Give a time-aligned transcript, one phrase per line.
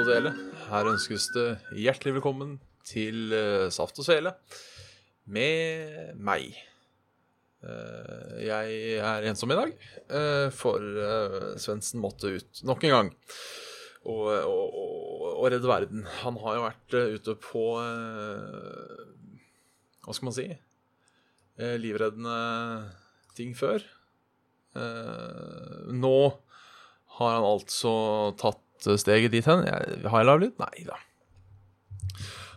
[0.00, 0.30] Å dele.
[0.70, 2.54] Her ønskes det hjertelig velkommen
[2.88, 4.30] til eh, Saft og Svele
[5.28, 6.54] med meg.
[7.60, 9.74] Eh, jeg er ensom i dag,
[10.08, 10.80] eh, for
[11.60, 13.10] Svendsen måtte ut nok en gang
[14.08, 16.06] og, og, og, og redde verden.
[16.22, 17.64] Han har jo vært ute på
[20.00, 20.48] Hva skal man si?
[21.60, 22.38] livreddende
[23.36, 23.84] ting før.
[25.92, 26.16] Nå
[27.18, 27.92] har han altså
[28.40, 28.64] tatt
[29.00, 29.66] steget dit hen.
[29.66, 30.56] Har jeg lav lyd?
[30.60, 30.96] Nei da.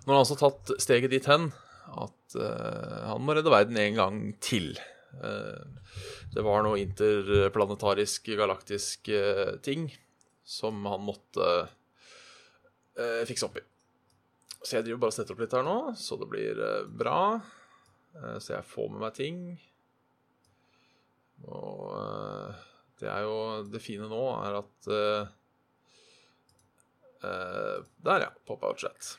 [0.04, 1.50] Nå har han altså tatt steget dit hen
[1.94, 4.74] at uh, han må redde verden en gang til.
[5.22, 5.64] Uh,
[6.34, 9.88] det var noe interplanetarisk, galaktisk uh, ting
[10.44, 11.54] som han måtte
[13.26, 13.62] fikse opp i.
[14.62, 16.60] Så jeg driver bare og setter opp litt her nå, så det blir
[16.94, 17.40] bra.
[18.38, 19.40] Så jeg får med meg ting.
[21.48, 21.96] Og
[23.02, 24.92] det er jo Det fine nå er at
[27.24, 28.32] Der, ja.
[28.48, 29.14] Pop-out chat.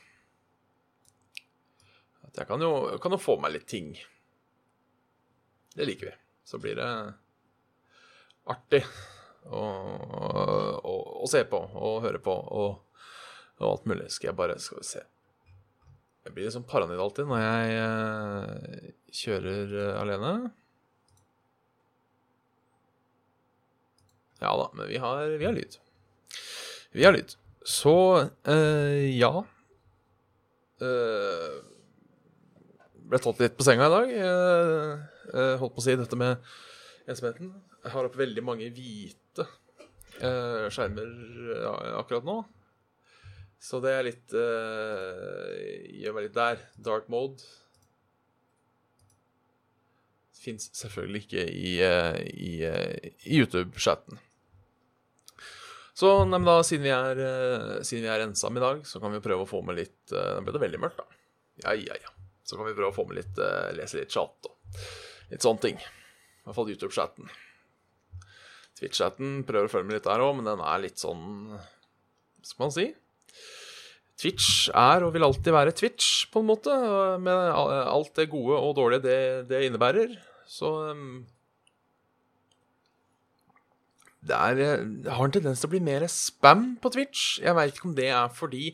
[2.28, 3.94] At jeg kan jo, kan jo få meg litt ting.
[5.74, 6.14] Det liker vi.
[6.44, 6.88] Så blir det
[8.50, 8.82] artig
[9.48, 10.94] å, å,
[11.24, 13.00] å se på og høre på og,
[13.60, 14.10] og alt mulig.
[14.12, 15.04] Skal jeg bare Skal vi se.
[16.24, 20.34] Jeg blir litt sånn paranoid alltid når jeg eh, kjører eh, alene.
[24.40, 25.76] Ja da, men vi har, vi har lyd.
[26.96, 27.36] Vi har lyd.
[27.64, 27.96] Så
[28.44, 29.32] eh, ja
[30.84, 31.54] eh,
[33.08, 34.12] Ble tatt litt på senga i dag.
[34.26, 34.90] Eh,
[35.32, 36.40] eh, holdt på å si dette med
[37.08, 37.54] ensomheten.
[37.84, 39.46] Jeg har opp veldig mange hvite
[40.20, 41.08] eh, skjermer
[42.00, 42.38] akkurat nå.
[43.64, 46.64] Så det er litt eh, Gjør meg litt der.
[46.84, 47.44] Dark mode.
[50.44, 54.20] Fins selvfølgelig ikke i, i, i YouTube-chatten.
[55.94, 58.98] Så nei, men da, siden vi, er, eh, siden vi er ensomme i dag, så
[59.02, 61.20] kan vi prøve å få med litt eh, Nå ble det veldig mørkt, da.
[61.62, 62.10] Ja, ja, ja.
[62.44, 64.80] Så kan vi prøve å få med litt eh, Lese litt chat og
[65.30, 65.78] litt sånne ting.
[65.78, 67.30] I hvert fall YouTube-chatten.
[68.74, 71.22] Twitch-chatten prøver å følge med litt der òg, men den er litt sånn
[71.54, 72.88] Hva skal man si?
[74.18, 76.74] Twitch er og vil alltid være Twitch, på en måte.
[77.22, 80.14] Med alt det gode og dårlige det, det innebærer.
[80.50, 81.24] Så um,
[84.24, 87.38] det, er, har en tendens til å bli mer spam på Twitch.
[87.44, 88.70] Jeg veit ikke om det er fordi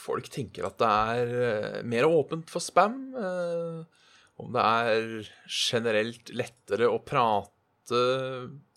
[0.00, 3.00] folk tenker at det er eh, mer åpent for spam.
[3.18, 3.82] eh,
[4.42, 8.00] om det er generelt lettere å prate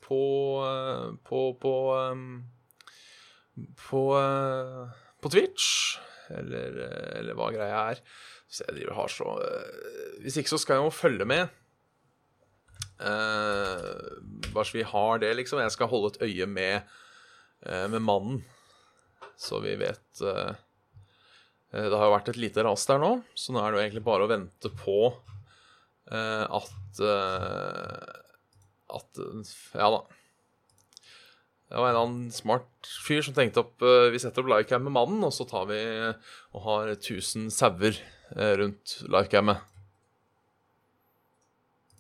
[0.05, 0.21] på
[0.65, 1.73] eh, på på,
[3.87, 4.81] på, eh,
[5.21, 5.67] på Twitch,
[6.29, 6.81] eller,
[7.21, 8.01] eller hva greia er.
[8.51, 11.61] Så jeg driver har så eh, Hvis ikke så skal jeg jo følge med.
[12.99, 15.59] Eh, bare så vi har det, liksom.
[15.59, 16.81] Jeg skal holde et øye med,
[17.65, 18.43] eh, med mannen,
[19.37, 20.55] så vi vet eh,
[21.75, 24.05] Det har jo vært et lite ras der nå, så nå er det jo egentlig
[24.05, 24.99] bare å vente på
[26.05, 26.99] at
[28.95, 29.19] At
[29.73, 29.99] Ja da.
[31.65, 34.95] Det var en annen smart fyr som tenkte opp eh, Vi setter opp livecam med
[34.95, 35.81] mannen, og så tar vi
[36.53, 37.97] og har 1000 sauer
[38.61, 39.74] rundt livecammet.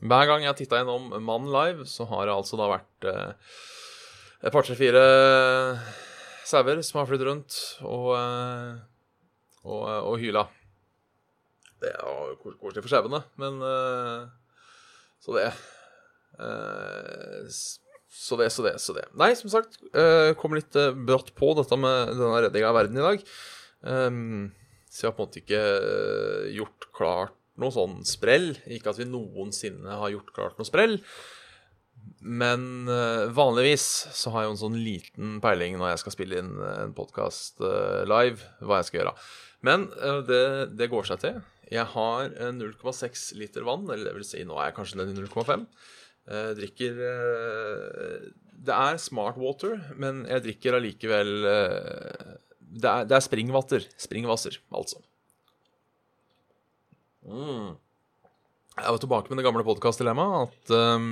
[0.05, 3.53] Hver gang jeg har titta innom Mann live, så har det altså da vært eh,
[4.45, 5.01] et par, tre, fire
[6.45, 8.75] sauer som har flydd rundt og, eh,
[9.65, 10.45] og, og hyla.
[11.81, 14.21] Det er jo koselig for sauene, men eh,
[15.25, 19.07] Så det eh, Så det, så det, så det.
[19.17, 23.01] Nei, som sagt, eh, kom litt eh, brått på dette med denne redninga av verden
[23.01, 23.25] i dag.
[23.85, 24.53] Um,
[24.89, 28.53] så jeg har på en måte ikke eh, gjort klart noe sånn sprell.
[28.71, 30.99] Ikke at vi noensinne har gjort klart noe sprell.
[32.25, 36.39] Men eh, vanligvis så har jeg jo en sånn liten peiling når jeg skal spille
[36.41, 37.61] inn en podkast
[38.09, 39.17] live, hva jeg skal gjøre.
[39.65, 40.45] Men eh, det,
[40.77, 41.43] det går seg til.
[41.71, 45.15] Jeg har eh, 0,6 liter vann, eller det vil si nå er jeg kanskje nede
[45.15, 45.65] i 0,5.
[46.25, 48.29] Eh, drikker eh,
[48.65, 53.85] Det er smart water, men jeg drikker allikevel eh, det, er, det er springvatter.
[54.01, 55.01] Springvasser, altså.
[57.25, 57.73] Mm.
[58.75, 61.07] Jeg var tilbake med det gamle podkastdilemmaet at um,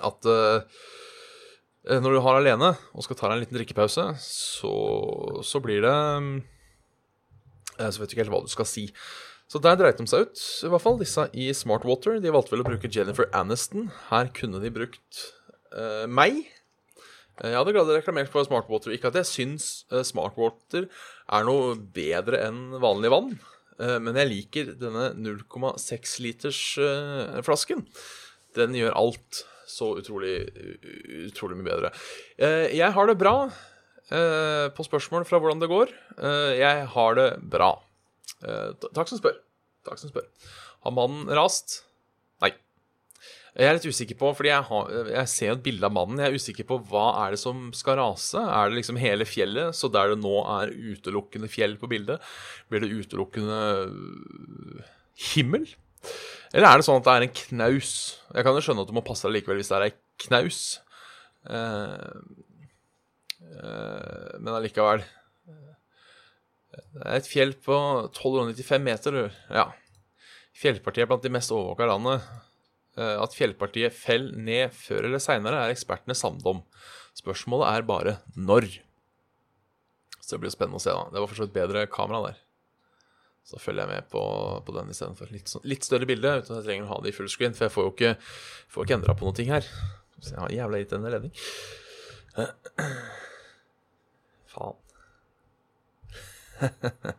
[0.00, 0.62] At uh,
[1.82, 4.72] når du har alene og skal ta deg en liten drikkepause, så,
[5.44, 6.30] så blir det um,
[7.74, 8.86] Så vet du ikke helt hva du skal si.
[9.50, 12.16] Så der dreit de seg ut, i hvert fall, disse i Smartwater.
[12.22, 13.90] De valgte vel å bruke Jennifer Aniston.
[14.08, 15.24] Her kunne de brukt
[15.74, 16.46] uh, meg.
[17.42, 18.94] Jeg hadde glad reklamert for Smartwater.
[18.94, 19.66] Ikke at jeg syns
[20.08, 23.34] Smartwater er noe bedre enn vanlig vann,
[23.82, 26.60] men jeg liker denne 0,6 liters
[27.42, 27.82] flasken.
[28.56, 29.42] Den gjør alt
[29.72, 30.36] så utrolig,
[31.30, 31.90] utrolig mye bedre.
[32.70, 33.36] Jeg har det bra.
[34.76, 35.92] På spørsmål fra hvordan det går.
[36.58, 37.70] Jeg har det bra.
[38.42, 39.38] Takk som spør.
[39.88, 40.28] Takk som spør.
[40.84, 41.80] Har mannen rast?
[43.52, 46.20] Jeg er litt usikker på, fordi jeg, har, jeg ser jo et bilde av mannen.
[46.22, 48.40] Jeg er usikker på hva er det som skal rase.
[48.40, 52.24] Er det liksom hele fjellet, så der det nå er utelukkende fjell på bildet,
[52.72, 54.86] blir det utelukkende øh,
[55.34, 55.68] himmel?
[56.52, 57.92] Eller er det sånn at det er en knaus?
[58.32, 59.94] Jeg kan jo skjønne at du må passe deg likevel hvis det er ei
[60.24, 60.62] knaus.
[61.42, 62.22] Uh,
[63.42, 65.04] uh, men allikevel
[66.72, 67.76] det er et fjell på
[68.08, 69.18] 1295 meter.
[69.52, 69.66] Ja.
[70.56, 72.24] Fjellpartiet er blant de mest overvåka landet.
[73.00, 76.62] Eh, at fjellpartiet fell ned før eller seinere, er ekspertene samd om.
[77.16, 78.68] Spørsmålet er bare når.
[80.20, 80.92] Så det blir jo spennende å se.
[80.92, 81.08] da.
[81.12, 82.42] Det var for så vidt bedre kamera der.
[83.48, 84.22] Så følger jeg med på,
[84.66, 85.32] på den istedenfor.
[85.34, 87.74] Litt, litt større bilde uten at jeg trenger å ha det i fullscreen, for jeg
[87.74, 88.12] får jo ikke,
[88.70, 89.66] får ikke endra på noe her.
[90.22, 91.34] Så jeg har jævla irriterende ledning.
[94.52, 94.78] Faen.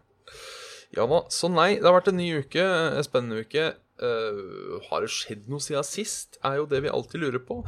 [0.95, 1.19] ja da.
[1.33, 2.63] Så nei, det har vært en ny uke.
[2.63, 3.73] En spennende uke.
[4.01, 6.39] Uh, har det skjedd noe siden sist?
[6.45, 7.61] Er jo det vi alltid lurer på.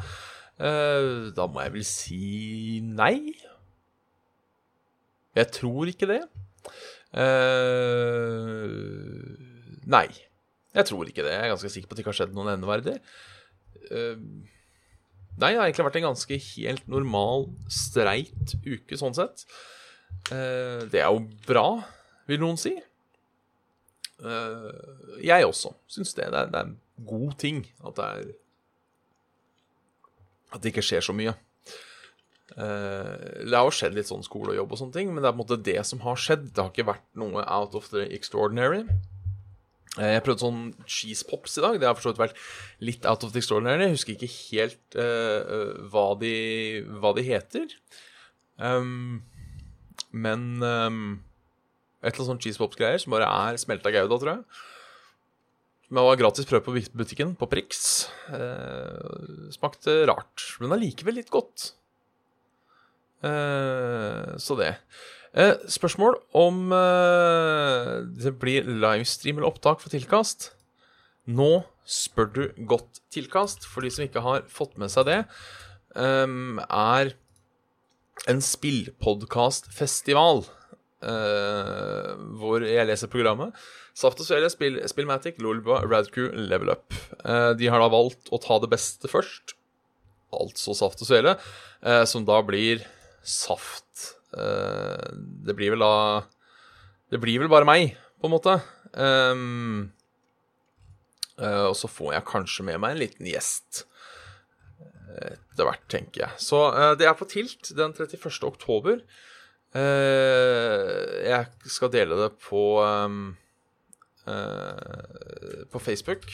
[0.58, 3.36] Uh, da må jeg vel si nei.
[5.36, 6.24] Jeg tror ikke det.
[7.16, 8.72] Uh,
[9.92, 10.08] nei.
[10.76, 11.36] Jeg tror ikke det.
[11.36, 12.98] Jeg er ganske sikker på at det ikke har skjedd noe nevneverdig.
[13.86, 19.46] nei, det har egentlig vært en ganske helt normal, streit uke sånn sett.
[20.28, 21.68] Det er jo bra,
[22.28, 22.74] vil noen si.
[24.24, 26.30] Eh, jeg også syns det.
[26.32, 28.28] Det er, det er, en god ting at det er
[30.56, 31.34] At det ikke skjer så mye.
[32.56, 35.28] Eh, det har jo skjedd litt sånn skole og jobb og sånne ting, men det
[35.28, 36.48] er på en måte det som har skjedd.
[36.54, 38.86] Det har ikke vært noe out of the extraordinary.
[39.96, 41.78] Jeg prøvde sånn cheese pops i dag.
[41.80, 42.40] Det har for så vidt vært
[42.84, 43.86] litt out of the extraordinary.
[43.86, 46.34] Jeg husker ikke helt uh, hva, de,
[47.00, 47.72] hva, de, heter.
[48.60, 49.24] Um,
[50.12, 51.06] men um,
[52.06, 54.64] et eller annet sånn cheese pops-greier som bare er smelta gouda, tror jeg.
[55.90, 57.82] Men det var gratis prøve på butikken, på Prix.
[58.34, 61.72] Eh, smakte rart, men allikevel litt godt.
[63.26, 64.74] Eh, så det.
[65.36, 67.94] Eh, spørsmål om eh,
[68.24, 70.54] det blir livestream eller opptak for Tilkast.
[71.26, 73.66] Nå spør du godt Tilkast.
[73.70, 75.22] For de som ikke har fått med seg det,
[75.96, 77.14] um, er
[78.32, 80.46] en spillpodkastfestival
[81.04, 83.56] uh, hvor jeg leser programmet.
[83.96, 86.96] Saft og Svele, Spill, Spillmatic, Lolba, Radcrew, Level Up.
[87.24, 89.56] Uh, de har da valgt å ta det beste først,
[90.36, 91.36] altså Saft og Svele,
[91.86, 92.86] uh, som da blir
[93.26, 94.12] Saft.
[94.36, 96.28] det blir vel da
[97.10, 98.54] Det blir vel bare meg, på en måte.
[98.94, 99.92] Um,
[101.40, 103.86] og så får jeg kanskje med meg en liten gjest
[105.16, 106.38] etter hvert, tenker jeg.
[106.44, 106.60] Så
[107.00, 108.28] det er på Tilt den 31.
[108.46, 109.02] oktober.
[109.76, 113.34] Uh, jeg skal dele det på um,
[114.24, 116.30] uh, På Facebook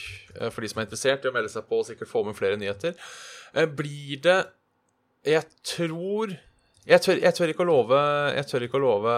[0.54, 2.60] for de som er interessert i å melde seg på og sikkert få med flere
[2.62, 2.94] nyheter.
[3.76, 4.40] blir det
[5.26, 6.38] Jeg tror
[6.82, 7.98] jeg tør, jeg tør, ikke å love
[8.34, 9.18] Jeg tør ikke å love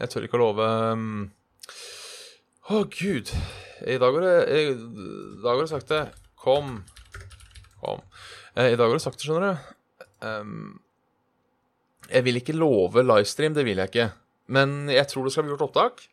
[0.00, 1.04] Jeg tør ikke å love um,
[2.70, 3.30] oh, gud.
[3.86, 6.02] I dag har du sagt det.
[6.38, 6.80] Kom.
[7.80, 8.02] Kom.
[8.54, 9.70] Eh, I dag har du sagt det, skjønner du.
[10.20, 10.80] Um,
[12.10, 14.08] jeg vil ikke love livestream, det vil jeg ikke.
[14.50, 16.04] Men jeg tror det skal bli gjort opptak.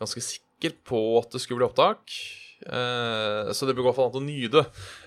[0.00, 2.14] Ganske sikker på at det skulle bli opptak.
[2.66, 4.62] Uh, så det blir i hvert fall an å nyte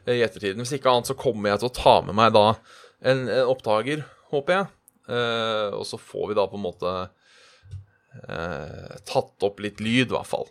[0.10, 0.62] i ettertiden.
[0.62, 4.04] Hvis ikke annet så kommer jeg til å ta med meg da en, en opptaker,
[4.34, 4.70] håper jeg.
[5.10, 7.00] Uh, og så får vi da på en måte
[9.06, 10.48] tatt opp litt lyd, i hvert fall.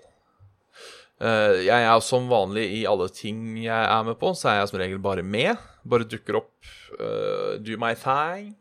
[1.18, 4.78] Jeg er som vanlig i alle ting jeg er med på, så er jeg som
[4.78, 5.58] regel bare med.
[5.88, 6.54] Bare dukker opp,
[6.98, 8.52] uh, do my thing.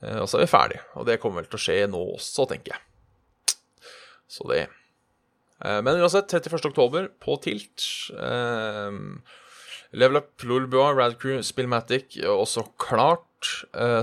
[0.00, 0.80] Uh, og så er vi ferdig.
[0.96, 2.84] Og det kommer vel til å skje nå også, tenker jeg.
[4.30, 4.68] Så det
[5.60, 6.70] Men uansett, 31.
[6.70, 7.84] oktober på Tilt.
[9.92, 13.50] Level Up, Lolbua, Radcrew, Spillmatic, og også klart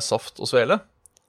[0.03, 0.77] Saft og Svele.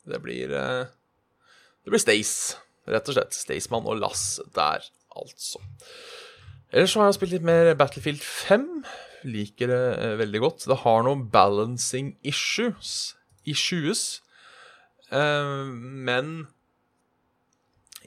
[0.04, 2.58] Det blir Det blir Stace,
[2.90, 3.38] rett og slett.
[3.38, 4.84] Staysman og Lass der,
[5.16, 5.62] altså.
[6.68, 8.66] Ellers så har jeg spilt litt mer Battlefield 5.
[9.26, 10.66] Liker det eh, veldig godt.
[10.70, 13.14] Det har noen balancing issues.
[13.48, 14.20] Issues.
[15.10, 15.64] Eh,
[16.08, 16.48] men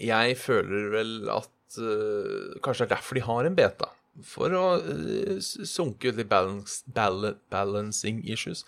[0.02, 3.90] jeg føler vel at eh, Kanskje det er derfor de har en beta.
[4.28, 8.66] For å eh, sunke ut litt balance, bal balancing issues.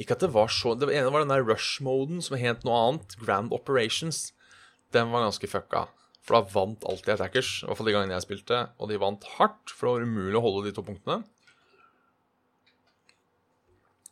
[0.00, 3.16] Ikke at det var så Det ene var den der rush-moden som het noe annet.
[3.22, 4.30] Grand Operations.
[4.94, 5.86] Den var ganske fucka.
[6.26, 7.60] For da vant alltid attackers.
[7.62, 8.64] I hvert fall de gangene jeg spilte.
[8.78, 11.22] Og de vant hardt, for det var umulig å holde de to punktene.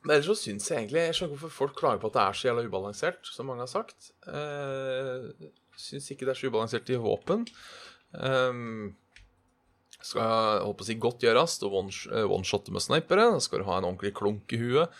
[0.04, 2.38] Men ellers så syns jeg egentlig Jeg skjønner hvorfor folk klager på at det er
[2.38, 4.12] så jævla ubalansert, som mange har sagt.
[4.28, 7.46] Uh, syns ikke det er så ubalansert i våpen.
[8.14, 8.96] Um,
[9.98, 13.28] skal holdt på å si godt gjøres å eh, one-shotte med snipere.
[13.34, 14.94] Da skal du ha en ordentlig klunk i huet.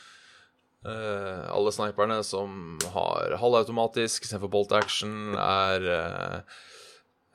[0.87, 6.59] Eh, alle sniperne som har halvautomatisk istedenfor bolt action, er eh,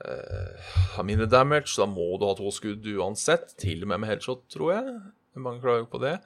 [0.08, 3.55] eh, har mindre damage, da må du ha to skudd uansett.
[3.62, 4.98] Til og med med headshot, tror jeg.
[5.39, 6.17] Mange klager på det.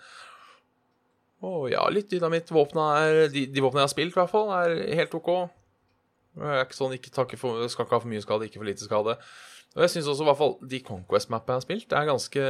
[1.45, 2.49] Og ja, litt dynamitt.
[2.53, 5.29] Våpna er De, de våpnene jeg har spilt, i hvert fall, er helt OK.
[6.37, 8.85] Det er ikke sånn, ikke for, Skal ikke ha for mye skade, ikke for lite
[8.85, 9.17] skade.
[9.75, 12.43] Og jeg syns også i hvert fall de Conquest-mappene jeg har spilt, er ganske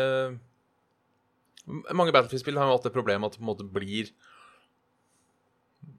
[1.67, 4.13] Mange Battlefield-spill har jo hatt det problemet at det på en måte blir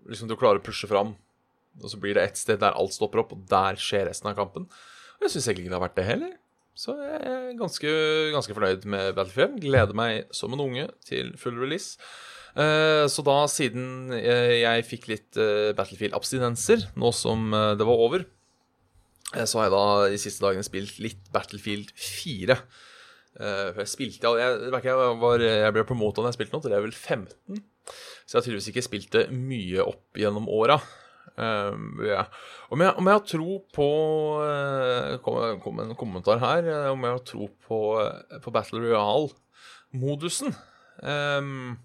[0.08, 1.14] Liksom du klarer å pushe fram,
[1.82, 4.38] og så blir det ett sted der alt stopper opp, og der skjer resten av
[4.38, 4.64] kampen.
[5.18, 6.32] Og jeg syns egentlig ikke det har vært det heller.
[6.78, 7.92] Så jeg er ganske,
[8.32, 9.58] ganske fornøyd med Battlefield.
[9.60, 11.98] Gleder meg som en unge til full release.
[12.58, 18.26] Eh, Så da, siden eh, jeg fikk litt eh, Battlefield-abstinenser, nå som det var over,
[19.28, 22.56] så har jeg da de siste dagene spilt litt Battlefield 4.
[23.38, 26.94] Eh, For jeg spilte jeg, jeg, jeg, ble promota da jeg spilte nå, til level
[26.94, 27.60] 15.
[28.24, 30.78] Så jeg har tydeligvis ikke spilt det mye opp gjennom åra.
[31.38, 32.24] Um, ja.
[32.66, 33.86] om, jeg, om jeg har tro på
[34.42, 36.66] uh, kom, kom en kommentar her.
[36.90, 37.78] Om jeg har tro på,
[38.42, 40.56] på Battle Royale-modusen.
[40.98, 41.78] Um,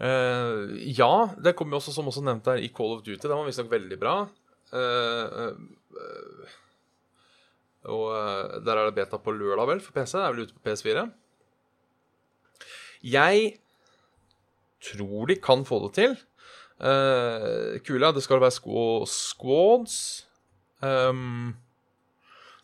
[0.00, 0.60] eh,
[0.96, 3.22] ja, det kommer jo også, som også nevnt her, i Call of Duty.
[3.26, 4.16] Den var visstnok veldig bra.
[4.70, 5.24] Uh,
[5.98, 6.58] uh,
[7.90, 10.16] og der er det beta på lørdag, vel, for PC.
[10.18, 11.06] Det er vel ute på PS4.
[13.00, 13.54] Jeg
[14.84, 16.18] tror de kan få det til.
[16.80, 19.96] Uh, kula, det skal være squ squads.
[20.80, 21.52] Um,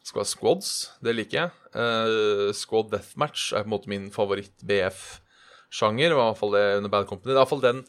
[0.00, 0.70] det skal være squads,
[1.04, 1.50] det liker jeg.
[1.76, 5.22] Uh, squad deathmatch er på en måte min favoritt-BF-sjanger.
[5.72, 7.32] Var i hvert fall det under Bad Company.
[7.32, 7.82] Det er i hvert fall den,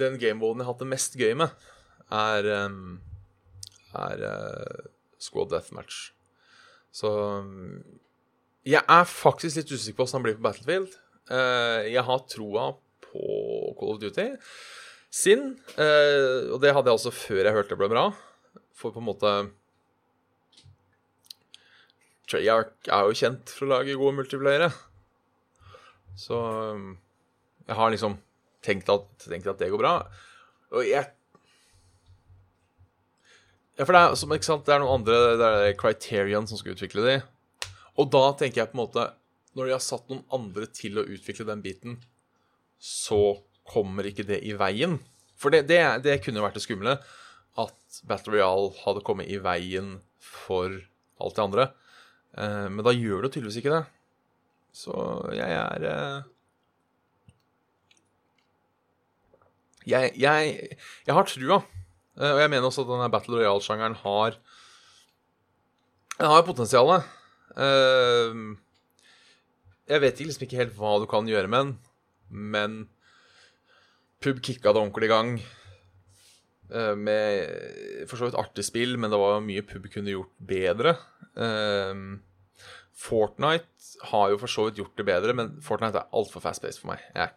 [0.00, 1.66] den gamemoden jeg har hatt det mest gøy med,
[2.12, 2.98] er, um,
[3.94, 6.10] er uh, squad deathmatch.
[6.92, 7.10] Så
[7.42, 7.82] um,
[8.66, 10.96] Jeg er faktisk litt usikker på hvordan han blir på Battlefield.
[11.30, 12.70] Uh, jeg har troa
[13.06, 13.28] på
[13.78, 14.32] Call of Duty
[15.16, 18.08] sin, uh, og det hadde jeg også før jeg hørte det ble bra.
[18.76, 19.32] For på en måte
[22.26, 24.72] Treyarch er jo kjent for å lage gode multiplayere.
[26.16, 26.38] Så
[26.72, 26.96] um,
[27.66, 28.16] jeg har liksom
[28.64, 29.98] tenkt at, tenkt at det går bra.
[30.74, 31.12] Og jeg
[33.76, 36.72] Ja, for det er, som, sant, det er noen andre Det er Criterion som skal
[36.72, 37.16] utvikle de.
[38.00, 39.04] Og da tenker jeg på en måte
[39.52, 42.00] Når de har satt noen andre til å utvikle den biten,
[42.80, 44.98] så kommer ikke det i veien.
[45.36, 46.98] For det, det, det kunne vært det skumle.
[47.56, 50.76] At Battle Royale hadde kommet i veien for
[51.16, 51.66] alt det andre.
[52.36, 53.82] Eh, men da gjør det tydeligvis ikke det.
[54.76, 54.92] Så
[55.32, 56.26] jeg er eh,
[59.86, 60.52] jeg, jeg,
[61.06, 61.62] jeg har trua.
[62.18, 64.36] Eh, og jeg mener også at denne Battle Royale-sjangeren har
[66.16, 67.08] Den har potensialet.
[67.56, 68.36] Eh,
[69.86, 71.74] jeg vet liksom ikke helt hva du kan gjøre med den,
[72.28, 72.78] men
[74.20, 75.36] Pub kicka det ordentlig i gang.
[76.98, 80.96] Med for så vidt artig spill, men det var mye pub kunne gjort bedre.
[82.96, 86.94] Fortnite har jo for så vidt gjort det bedre, men Fortnite er altfor fast-paced for
[86.94, 87.04] meg.
[87.16, 87.34] Jeg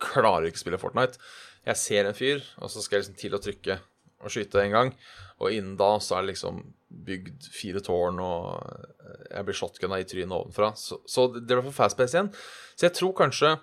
[0.00, 1.20] klarer ikke å spille Fortnite.
[1.68, 3.78] Jeg ser en fyr, og så skal jeg liksom til å trykke
[4.18, 4.92] og skyte en gang.
[5.38, 6.62] Og innen da så er det liksom
[7.08, 10.72] bygd fire tårn, og jeg blir shotgunna i trynet ovenfra.
[10.80, 12.32] Så, så det blir for fast-paced igjen.
[12.74, 13.58] Så jeg tror kanskje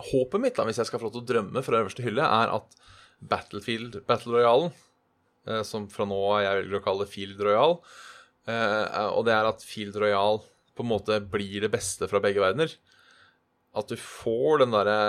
[0.00, 2.54] Håpet mitt, da, hvis jeg skal få lov til å drømme fra øverste hylle, er
[2.54, 2.78] at
[3.20, 4.70] Battlefield, Battle Royale,
[5.44, 8.06] eh, som fra nå av jeg velger å kalle Field Royale, eh,
[9.10, 10.44] og det er at Field Royale
[10.76, 12.72] på en måte blir det beste fra begge verdener.
[13.76, 15.00] At du får den derre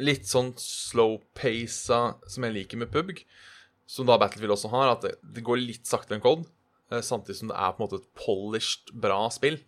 [0.00, 1.96] litt sånn slow pace
[2.32, 3.24] som jeg liker med PUBG,
[3.90, 6.46] som da Battlefield også har, at det, går litt saktere enn COD,
[6.92, 9.58] eh, samtidig som det er på en måte et polished, bra spill.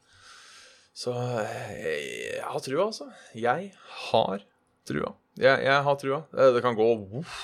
[0.97, 3.09] Så eh, jeg har trua, altså.
[3.35, 3.73] Jeg
[4.13, 4.47] har
[4.89, 5.15] trua.
[5.41, 6.23] Jeg, jeg har trua.
[6.37, 6.89] Eh, Det kan gå
[7.21, 7.39] uff,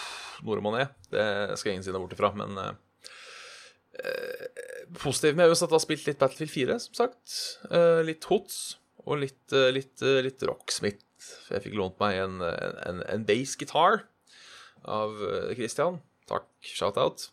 [0.47, 0.93] nord og ned.
[1.13, 1.27] Det
[1.59, 2.61] skal ingen si deg bort ifra, men
[4.89, 7.37] eh, eh, positiv med US at jeg har spilt litt Battlefield 4, som sagt.
[7.71, 11.05] Eh, litt Hots og litt, eh, litt, eh, litt Rocksmith.
[11.51, 14.05] Jeg fikk lånt meg en, en, en bass-gitar
[14.87, 15.17] av
[15.59, 15.99] Christian.
[16.29, 17.31] Takk, shout-out.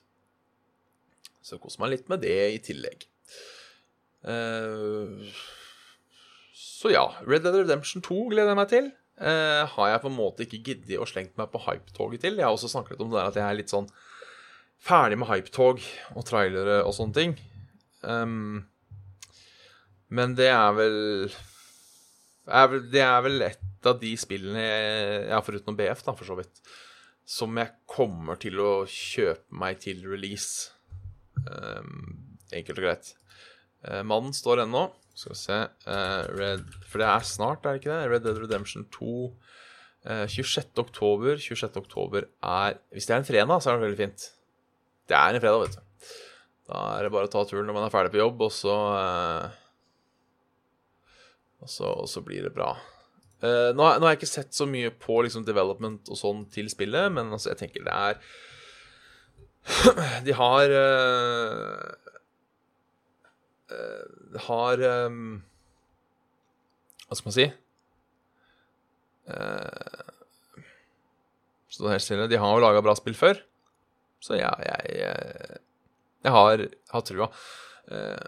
[1.45, 3.05] Så koser meg litt med det i tillegg.
[4.25, 5.21] Uh,
[6.57, 8.88] så ja, Red Dead Redemption 2 gleder jeg meg til.
[9.21, 12.39] Uh, har jeg på en måte ikke giddet å slengt meg på hypetoget til.
[12.39, 13.88] Jeg har også snakket om det der at jeg er litt sånn
[14.84, 15.84] ferdig med hypetog
[16.15, 17.36] og trailere og sånne ting.
[18.05, 18.65] Um,
[20.13, 20.98] men det er vel,
[22.91, 26.62] Det er vel et av de spillene jeg, ja, foruten BF, da, for så vidt,
[27.25, 30.72] som jeg kommer til å kjøpe meg til release.
[31.46, 33.12] Um, enkelt og greit.
[33.86, 34.88] Uh, mannen står ennå.
[35.15, 38.10] Skal vi se uh, Red, For det er snart, er det ikke det?
[38.12, 39.12] Red Dead Redemption 2.
[40.05, 40.74] Uh, 26.
[40.82, 41.38] oktober.
[41.41, 41.77] 26.
[41.82, 44.25] oktober er Hvis det er en fredag, så er det veldig fint.
[45.05, 45.81] Det er en fredag, vet du.
[46.65, 48.75] Da er det bare å ta turen når man er ferdig på jobb, og så
[48.97, 49.45] uh,
[51.62, 52.71] og, så, og så, blir det bra.
[53.43, 56.45] Uh, nå, har, nå, har jeg ikke sett så mye på liksom, development og sånn
[56.53, 58.19] til spillet, men altså, jeg tenker det er
[60.25, 62.05] De har uh,
[64.45, 65.41] har um,
[67.07, 67.45] Hva skal man si
[69.29, 70.03] uh,
[71.69, 72.29] Så helt stille.
[72.29, 73.41] De har jo laga bra spill før,
[74.25, 75.60] så ja, jeg, jeg,
[76.25, 77.29] jeg har, har trua.
[77.86, 78.25] Uh,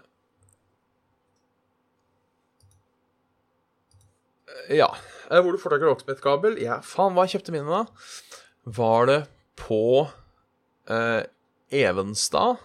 [4.78, 4.88] ja.
[5.28, 6.56] Hvor du får tak i Rocksmith-kabel?
[6.62, 7.82] Ja, faen, hva kjøpte mine, da?
[8.78, 9.18] Var det
[9.60, 10.08] på
[10.88, 11.24] eh,
[11.74, 12.62] Evenstad?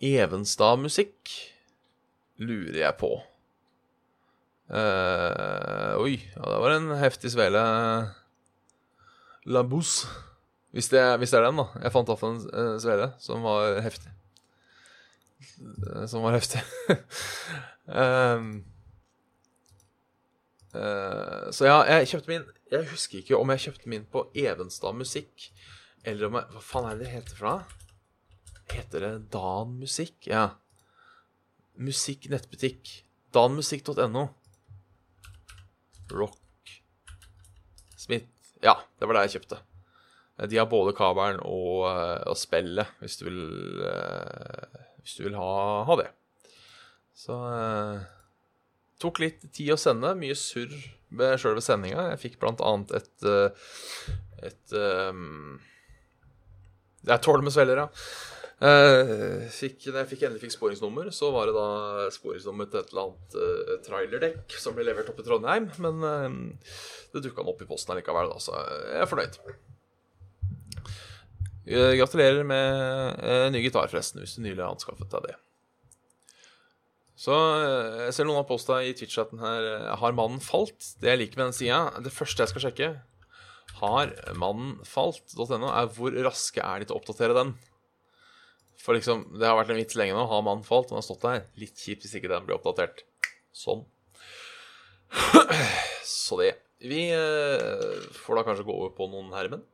[0.00, 1.32] Evenstad-musikk,
[2.40, 3.12] lurer jeg på.
[4.70, 7.62] Eh, oi, ja, det var en heftig svele.
[9.50, 10.08] La Bousse.
[10.70, 11.66] Hvis det, hvis det, er den, da.
[11.82, 14.12] Jeg fant opp en uh, svele som var heftig.
[16.10, 16.60] Som var heftig.
[17.90, 18.50] um,
[20.78, 24.94] uh, så ja, jeg kjøpte min Jeg husker ikke om jeg kjøpte min på Evenstad
[24.94, 25.48] Musikk,
[26.06, 27.62] eller om jeg Hva faen er det det heter for noe?
[28.70, 30.18] Heter det Dan Musikk?
[30.30, 30.52] Ja.
[31.80, 33.00] Musikk nettbutikk.
[33.34, 34.28] Danmusikk.no.
[36.10, 36.82] Rock
[37.96, 38.26] Smith.
[38.62, 39.60] Ja, det var det jeg kjøpte.
[40.48, 45.36] De har både kabelen og, eh, og spillet, hvis du vil eh, Hvis du vil
[45.36, 46.08] ha, ha det.
[47.16, 48.00] Så eh,
[49.00, 50.14] tok litt tid å sende.
[50.16, 50.72] Mye surr
[51.16, 52.10] ved sjølve sendinga.
[52.12, 53.30] Jeg fikk blant annet et
[54.40, 54.72] et
[57.00, 57.88] Det er tårn med svelger, ja.
[58.60, 62.90] Uh, fikk, når jeg fikk endelig fikk sporingsnummer, så var det da sporingsnummer til et
[62.92, 65.70] eller annet uh, trailerdekk som ble levert opp i Trondheim.
[65.80, 66.28] Men uh,
[67.14, 69.40] det dukka opp i posten likevel, da, så jeg er fornøyd.
[71.70, 75.36] Gratulerer med ny gitar, forresten, hvis du nylig har anskaffet deg det.
[77.20, 77.36] Så
[78.06, 79.66] jeg ser noen har posta i Twitch-chatten her
[80.00, 80.94] Har mannen falt?
[81.02, 82.88] Det jeg liker med den sida, det første jeg skal sjekke,
[83.80, 87.52] har mannen falt.no, er hvor raske er de til å oppdatere den.
[88.80, 90.24] For liksom, det har vært en vits lenge nå.
[90.28, 90.88] Har mannen falt?
[90.88, 91.44] Den har stått der.
[91.60, 93.04] Litt kjipt hvis ikke den blir oppdatert.
[93.52, 93.84] Sånn.
[96.08, 96.54] Så det.
[96.80, 99.64] Vi eh, får da kanskje gå over på noen herremenn.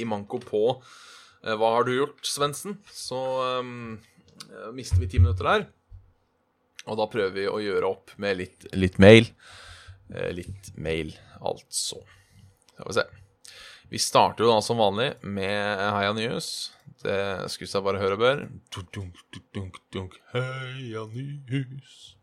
[0.00, 2.78] I manko på eh, Hva har du gjort, Svendsen?
[2.90, 3.20] Så
[3.60, 3.96] um,
[4.74, 5.66] mister vi ti minutter der.
[6.84, 9.30] Og da prøver vi å gjøre opp med litt, litt mail.
[10.12, 12.02] Eh, litt mail, altså.
[12.74, 13.06] Skal vi se.
[13.92, 16.48] Vi starter jo da som vanlig med Heia Nyhus.
[17.04, 18.44] Det skulle jeg bare høre bør.
[18.74, 22.14] Dunk, dunk, Heia Nyhus.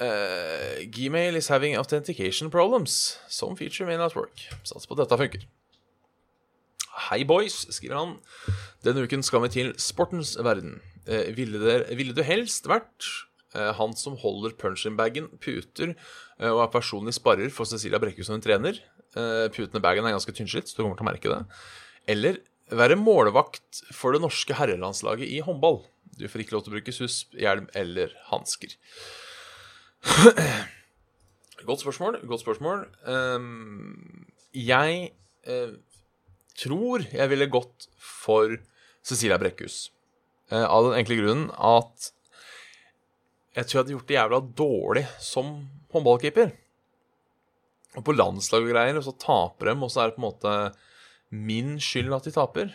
[0.00, 3.18] Uh, Gmail is having authentication problems.
[3.28, 4.46] Some feature may not work.
[4.64, 5.44] Sats på at dette funker.
[7.10, 8.14] Hei, boys, skriver han.
[8.84, 10.78] Denne uken skal vi til sportens verden.
[11.04, 13.10] Uh, ville, der, ville, du helst vært
[13.52, 15.94] uh, han som holder punch-in-bagen, puter
[16.40, 18.78] og er personlig sparrer for Cecilia Brekkhus som hun trener?
[19.12, 21.40] Uh, puten i bagen er ganske tynnslitt, så du kommer til å merke det.
[22.08, 22.40] Eller
[22.72, 25.82] være målvakt for det norske herrelandslaget i håndball.
[26.16, 28.72] Du får ikke lov til å bruke susp, hjelm eller hansker.
[31.68, 32.20] godt spørsmål.
[32.28, 32.86] Godt spørsmål.
[33.06, 35.10] Um, jeg
[35.48, 35.74] uh,
[36.58, 38.56] tror jeg ville gått for
[39.04, 39.90] Cecilia Brekkhus.
[40.50, 42.10] Uh, av den enkle grunnen at
[43.56, 45.54] jeg tror jeg hadde gjort det jævla dårlig som
[45.92, 46.52] håndballkeeper.
[47.98, 50.28] Og på landslag og greier, og så taper dem, og så er det på en
[50.28, 50.52] måte
[51.34, 52.70] min skyld at de taper.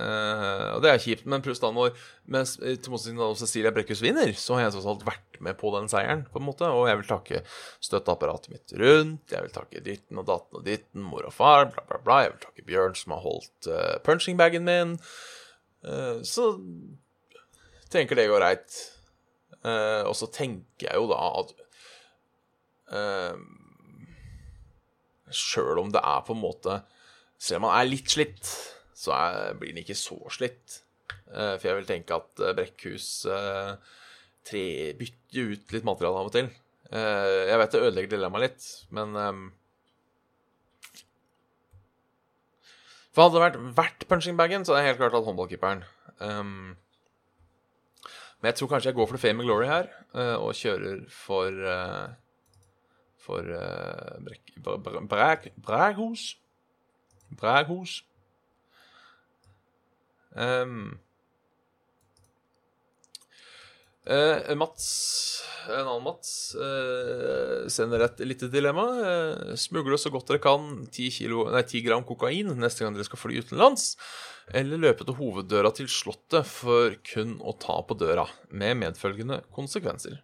[0.00, 1.92] Uh, og det er kjipt, men pluss da når
[2.30, 5.90] mens, til og Cecilia Brekkhus vinner, så har jeg tross alt vært med på den
[5.92, 6.68] seieren, på en måte.
[6.72, 7.42] Og jeg vil takke
[7.84, 9.34] støtteapparatet mitt rundt.
[9.34, 12.22] Jeg vil takke ditten og datten og ditten, mor og far, bla, bla, bla.
[12.24, 14.96] Jeg vil takke Bjørn som har holdt uh, punching-bagen min.
[15.84, 16.54] Uh, så
[17.92, 18.82] tenker det går greit.
[19.60, 21.50] og så tenker jeg jo da at
[25.30, 26.78] Sjøl om det er på en måte
[27.36, 28.48] Selv om man er litt slitt
[29.00, 30.82] så er, blir den ikke så slitt.
[31.30, 33.76] Uh, for jeg vil tenke at uh, Brekkhus uh,
[34.46, 34.64] tre,
[34.98, 36.50] bytter ut litt materiale av og til.
[36.90, 39.42] jeg vet det ødelegger dilemmaet litt, men um,
[43.10, 45.84] For hadde det vært verdt punching-bagen, så hadde jeg helt klart hatt håndballkeeperen.
[46.22, 46.74] Um,
[48.40, 49.88] men jeg tror kanskje jeg går for the fame and glory her,
[50.38, 51.64] og kjører for
[53.20, 53.50] For
[55.10, 55.50] Brek...
[55.66, 56.30] Braghus?
[57.38, 58.00] Braghus?
[60.36, 60.98] Um,
[64.06, 64.86] uh, Mats,
[65.68, 68.86] en annen Mats, uh, sender et lite dilemma.
[69.00, 73.08] Uh, smugle så godt dere kan 10, kilo, nei, 10 gram kokain neste gang dere
[73.08, 73.94] skal fly utenlands.
[74.54, 80.18] Eller løpe til hoveddøra til Slottet for kun å ta på døra, med medfølgende konsekvenser.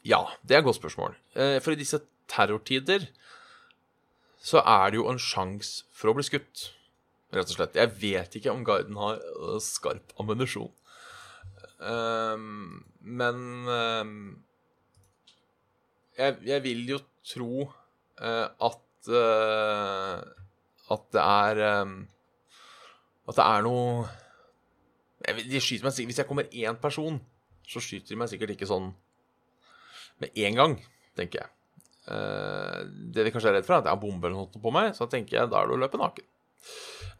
[0.00, 1.12] Ja, det er et godt spørsmål.
[1.60, 3.04] For i disse terrortider
[4.40, 6.70] så er det jo en sjanse for å bli skutt
[7.34, 7.78] rett og slett.
[7.78, 10.70] Jeg vet ikke om guiden har uh, skarp ammunisjon.
[11.80, 13.36] Um, men
[13.70, 14.16] um,
[16.18, 20.20] jeg, jeg, vil jo tro uh, at uh,
[20.92, 21.94] At det er um,
[23.30, 24.04] At det er noe
[25.24, 27.16] jeg, De skyter meg sikkert Hvis jeg kommer én person,
[27.64, 28.90] så skyter de meg sikkert ikke sånn
[30.20, 30.74] med en gang,
[31.16, 31.48] tenker jeg.
[32.04, 34.72] Uh, det de kanskje er redd for, er at jeg har bombe eller noe på
[34.74, 34.90] meg.
[34.92, 36.26] Så tenker jeg da er det å løpe naken.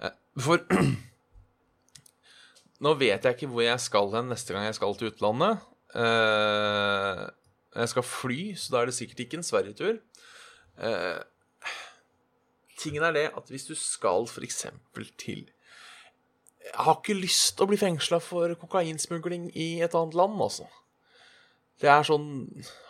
[0.01, 0.65] Eh, for
[2.81, 5.61] Nå vet jeg ikke hvor jeg skal hen neste gang jeg skal til utlandet.
[5.93, 7.27] Eh,
[7.77, 10.01] jeg skal fly, så da er det sikkert ikke en Sverigetur.
[10.81, 11.21] Uh,
[12.81, 14.63] tingen er det at hvis du skal f.eks.
[15.21, 20.41] til Jeg har ikke lyst til å bli fengsla for kokainsmugling i et annet land,
[20.41, 20.71] altså.
[21.81, 22.29] Det er sånn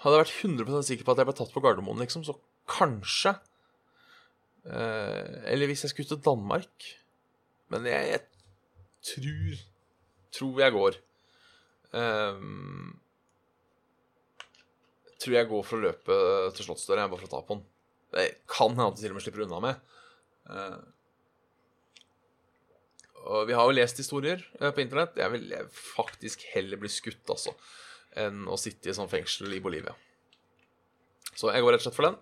[0.02, 2.36] Hadde jeg vært 100% sikker på at jeg ble tatt på Gardermoen, liksom, så
[2.70, 3.36] kanskje.
[4.66, 6.88] Uh, eller hvis jeg skulle til Danmark.
[7.72, 8.26] Men jeg, jeg
[9.06, 9.66] tror
[10.30, 10.96] Tror jeg går.
[11.90, 13.00] Um,
[15.18, 16.18] tror jeg går for å løpe
[16.54, 17.64] til Slottsdøra, bare for å ta på den.
[18.14, 19.82] Det kan hende at til og med slipper unna med.
[20.46, 20.78] Uh,
[23.30, 25.18] og vi har jo lest historier uh, på internett.
[25.18, 27.54] Jeg vil jeg faktisk heller bli skutt, altså,
[28.18, 29.96] enn å sitte i sånn fengsel i Bolivia.
[31.34, 32.18] Så jeg går rett og slett for den.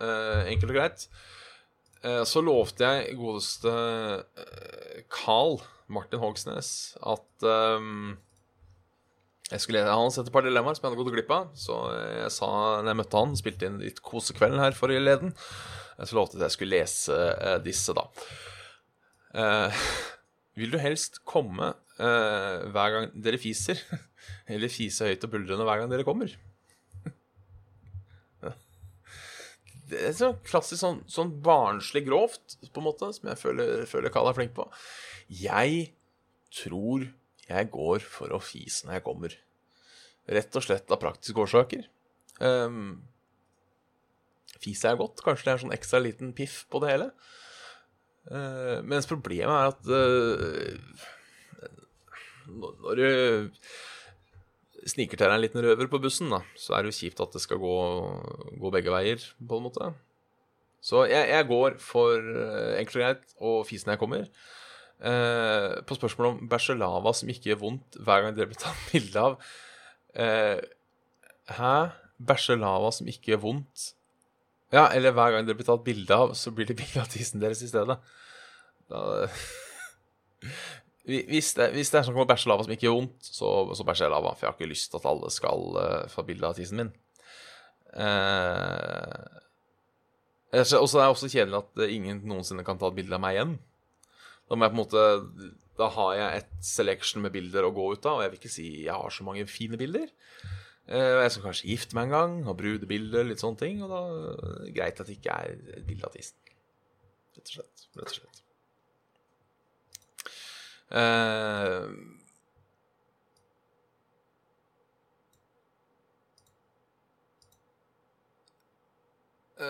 [0.00, 1.08] Uh, enkelt og greit.
[2.00, 5.58] Eh, så lovte jeg godeste eh, Carl
[5.92, 8.14] Martin Hogsnes at um,
[9.50, 11.48] jeg skulle, Han hadde et par dilemmaer som jeg hadde gått glipp av.
[11.58, 11.74] Så
[12.14, 15.34] jeg sa når jeg møtte han, spilte inn litt Kosekvelden her forrige leden,
[15.98, 17.18] så lovte jeg at jeg skulle lese
[17.66, 18.06] disse, da.
[19.34, 19.82] Uh,
[20.60, 23.82] vil du helst komme uh, hver gang dere fiser,
[24.52, 26.30] eller fise høyt og buldrende hver gang dere kommer?
[29.90, 34.12] Det er sånn klassisk sånn, sånn, barnslig grovt, på en måte, som jeg føler, føler
[34.14, 34.66] er flink på.
[35.40, 35.90] Jeg
[36.54, 37.08] tror
[37.50, 39.36] jeg går for å fise når jeg kommer.
[40.30, 41.86] Rett og slett av praktiske årsaker.
[42.38, 43.02] Um,
[44.62, 45.22] fiser jeg godt.
[45.24, 47.08] Kanskje det er sånn ekstra liten piff på det hele.
[48.30, 51.08] Uh, mens problemet er at uh,
[52.50, 53.08] når du
[54.88, 57.34] sniker til deg en liten røver på bussen, da, så er det jo kjipt at
[57.36, 57.74] det skal gå,
[58.62, 59.90] gå begge veier, på en måte.
[60.80, 64.30] Så jeg, jeg går for uh, enkelt og greit å fise når jeg kommer.
[65.00, 69.22] Eh, på spørsmålet om bæsjelava som ikke gjør vondt hver gang dere blir tatt bilde
[69.30, 69.38] av
[70.14, 70.60] Eh,
[71.50, 71.74] Hæ?
[72.18, 73.94] Bæsjelava som ikke gjør vondt?
[74.72, 77.40] Ja, eller hver gang dere blir tatt bilde av, så blir det bilde av tissen
[77.42, 77.96] deres i stedet.
[78.90, 79.26] Da
[81.08, 83.86] Hvis det, hvis det er sånn at bæsje lava som ikke gjør vondt, så, så
[83.88, 84.34] bæsjer jeg lava.
[84.36, 86.92] For jeg har ikke lyst til at alle skal uh, få bilde av tissen min.
[87.90, 89.40] Uh,
[90.60, 93.38] og så er det også kjedelig at ingen noensinne kan ta et bilde av meg
[93.38, 93.56] igjen.
[94.50, 95.02] Da må jeg på en måte
[95.78, 98.52] Da har jeg et selection med bilder å gå ut av, og jeg vil ikke
[98.52, 100.10] si jeg har så mange fine bilder.
[100.90, 103.80] Uh, jeg skal kanskje gifte meg en gang, ha brudebilder, litt sånne ting.
[103.86, 106.36] Og da er det greit at det ikke er et bilde av tissen.
[107.38, 107.88] Rett og slett.
[107.96, 108.44] Rett og slett.
[110.90, 111.86] Uh,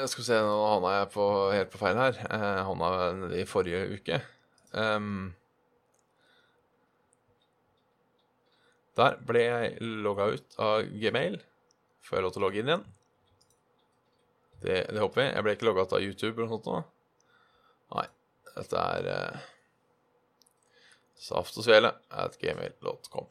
[0.09, 2.17] skal vi se, nå havna jeg på, helt på feil her.
[2.25, 2.91] Jeg havna
[3.37, 4.21] i forrige uke.
[4.73, 5.35] Um,
[8.97, 11.41] der ble jeg logga ut av Gmail.
[12.07, 12.89] Får jeg lov til å logge inn igjen?
[14.61, 15.35] Det, det håper jeg.
[15.35, 16.97] Jeg ble ikke logga ut av YouTube eller noe sånt.
[17.97, 18.07] Nei.
[18.51, 19.50] Dette er uh,
[21.21, 23.29] saft og at gmail.com.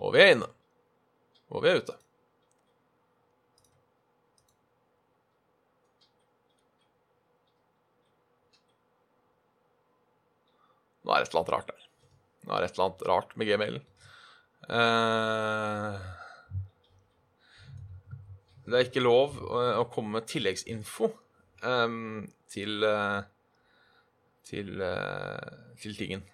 [0.00, 0.48] Og vi er inne.
[1.52, 1.96] Og vi er ute.
[11.06, 11.86] Nå er det et eller annet rart der.
[12.46, 13.84] Nå er det et eller annet rart med gmailen.
[14.66, 15.94] Uh,
[18.66, 21.12] det er ikke lov å komme med tilleggsinfo
[21.62, 22.82] um, til
[24.46, 26.24] til, uh, til tingen.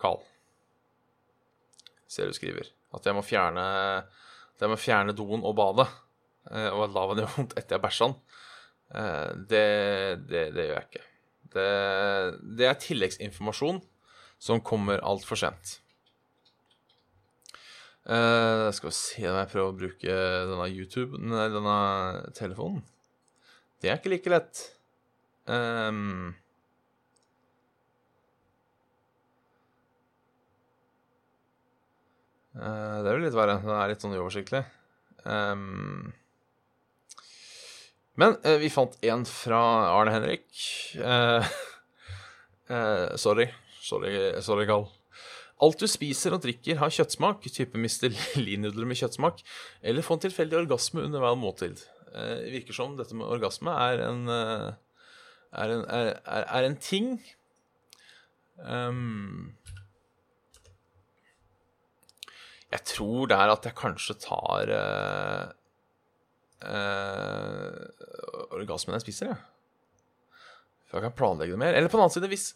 [0.00, 0.22] Carl.
[2.08, 2.70] Ser du skriver.
[2.94, 3.64] At jeg må fjerne
[4.60, 5.88] jeg må fjerne doen og badet.
[6.46, 8.14] og at lavaen gjør vondt etter jeg bæsja den.
[9.50, 9.64] Det,
[10.28, 11.02] det, det gjør jeg ikke.
[11.54, 11.64] Det,
[12.58, 13.80] det er tilleggsinformasjon
[14.44, 15.78] som kommer altfor sent.
[18.04, 20.14] Uh, skal vi se om jeg prøver å bruke
[20.50, 21.76] denne YouTube Nei, denne
[22.36, 22.82] telefonen.
[23.80, 24.60] Det er ikke like lett.
[25.44, 26.34] Um,
[32.56, 33.58] uh, det er jo litt verre.
[33.64, 34.62] Det er litt sånn uoversiktlig.
[35.24, 36.12] Um,
[38.20, 39.60] men uh, vi fant en fra
[39.92, 40.46] Arne Henrik.
[40.96, 41.44] Uh,
[43.20, 43.50] sorry.
[43.84, 44.86] Sorry, sorry Karl.
[45.64, 48.08] Alt du spiser og drikker, har kjøttsmak, type Mr.
[48.40, 49.42] Lee-nudler med kjøttsmak,
[49.84, 51.84] eller få en tilfeldig orgasme under hver måltid.
[52.50, 54.32] Virker som dette med orgasme er en
[55.54, 57.10] er en, er, er, en ting.
[58.58, 59.54] Um,
[62.72, 65.44] jeg tror det er at jeg kanskje tar uh,
[66.66, 70.40] uh, orgasmen jeg spiser, jeg.
[70.88, 71.74] For jeg kan planlegge det mer.
[71.76, 72.54] Eller på den annen side, hvis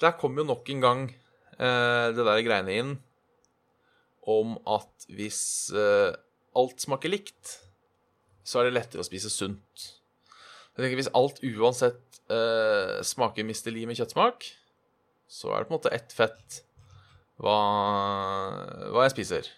[0.00, 1.04] Der kommer jo nok en gang
[1.58, 2.96] uh, det der greiene inn
[4.28, 7.54] om at hvis alt smaker likt,
[8.44, 9.86] så er det lettere å spise sunt.
[10.76, 13.70] Jeg tenker Hvis alt uansett uh, smaker Mr.
[13.74, 14.46] Lee med kjøttsmak,
[15.28, 16.62] så er det på en måte ett fett
[17.38, 17.58] hva,
[18.92, 19.50] hva jeg spiser.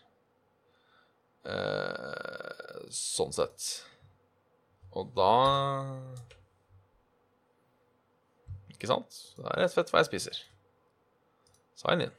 [1.46, 3.68] Uh, sånn sett.
[4.90, 5.32] Og da
[8.74, 9.14] Ikke sant?
[9.36, 10.42] Det er rett fett hva jeg spiser.
[11.80, 12.12] Sign in.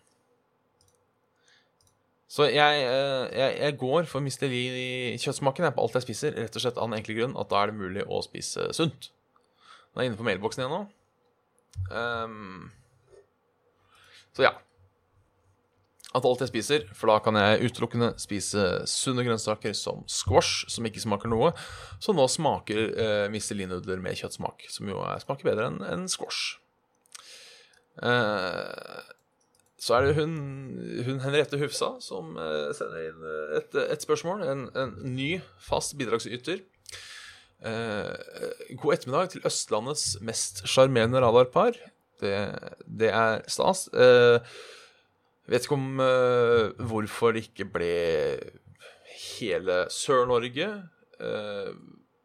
[2.31, 4.45] Så jeg, eh, jeg, jeg går for Mr.
[4.47, 7.71] Lee-kjøttsmaken på alt jeg spiser, rett og slett av den enkle grunn at da er
[7.71, 9.09] det mulig å spise sunt.
[9.91, 10.81] Nå er jeg inne på mailboksen igjen nå.
[11.91, 12.69] Um,
[14.35, 14.55] så ja
[16.11, 20.87] at alt jeg spiser, for da kan jeg utelukkende spise sunne grønnsaker som squash, som
[20.87, 21.53] ikke smaker noe,
[22.03, 26.57] som nå smaker eh, Michelin-nudler med kjøttsmak, som jo er, smaker bedre enn en squash.
[28.03, 28.99] Eh,
[29.81, 30.35] så er det hun,
[31.07, 33.23] hun Henriette Hufsa som eh, sender inn
[33.61, 34.43] et, et spørsmål.
[34.51, 35.31] En, en, ny
[35.63, 36.59] fast bidragsyter.
[37.61, 41.77] Eh, god ettermiddag til Østlandets mest sjarmerende radarpar.
[42.21, 42.35] Det,
[42.85, 43.87] det er stas.
[43.93, 44.41] Eh,
[45.51, 47.95] Vet ikke om eh, hvorfor det ikke ble
[49.37, 50.67] hele Sør-Norge.
[51.19, 51.73] Eh,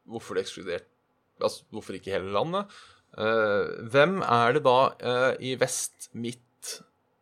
[0.07, 0.92] hvorfor det ekskludert
[1.37, 2.70] Altså, hvorfor ikke hele landet?
[3.12, 6.70] Uh, hvem er det da i vest, midt,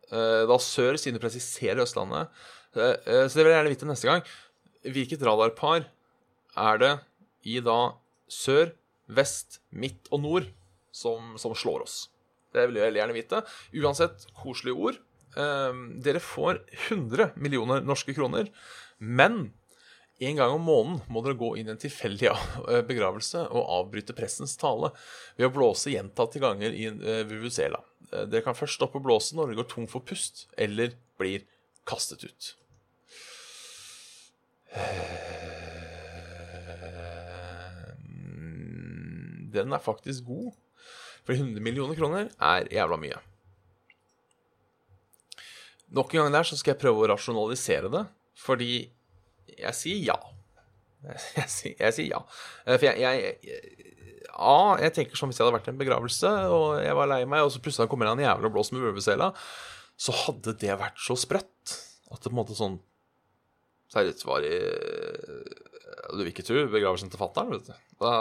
[0.07, 2.31] da sør, siden du presiserer Østlandet?
[2.71, 4.23] så det vil jeg gjerne vite neste gang.
[4.87, 5.89] Hvilket radarpar
[6.63, 6.93] er det
[7.43, 7.75] i da
[8.31, 8.73] sør,
[9.05, 10.49] vest, midt og nord
[10.95, 11.97] som, som slår oss?
[12.55, 13.43] Det vil jeg gjerne vite.
[13.75, 15.01] Uansett, koselige ord.
[15.35, 18.47] Ehm, dere får 100 millioner norske kroner,
[18.97, 19.49] men
[20.23, 24.15] en gang om måneden må dere gå inn i en tilfeldig eh, begravelse og avbryte
[24.15, 24.93] pressens tale
[25.35, 27.81] ved å blåse gjentatte ganger i eh, vuvuzela.
[28.13, 31.43] Eh, dere kan først stoppe å blåse når dere går tom for pust eller blir
[31.87, 32.53] kastet ut.
[39.55, 40.51] Den er faktisk god,
[41.25, 43.21] for 100 millioner kroner er jævla mye.
[45.95, 48.03] Nok en gang der så skal jeg prøve å rasjonalisere det,
[48.41, 48.71] fordi
[49.55, 50.19] jeg sier ja.
[51.37, 52.19] Jeg, sier, jeg sier ja.
[52.65, 53.75] Eh, for jeg, jeg,
[54.35, 57.19] A, jeg tenker som hvis jeg hadde vært i en begravelse og jeg var lei
[57.29, 59.29] meg, og så plutselig kommer det en jævla blås med ulvesela,
[59.95, 61.75] så hadde det vært så sprøtt
[62.09, 62.79] at det på en måte sånn
[63.93, 67.75] Seriøst var i Du vil ikke tro begravelsen til fatter'n, vet du.
[68.01, 68.13] Da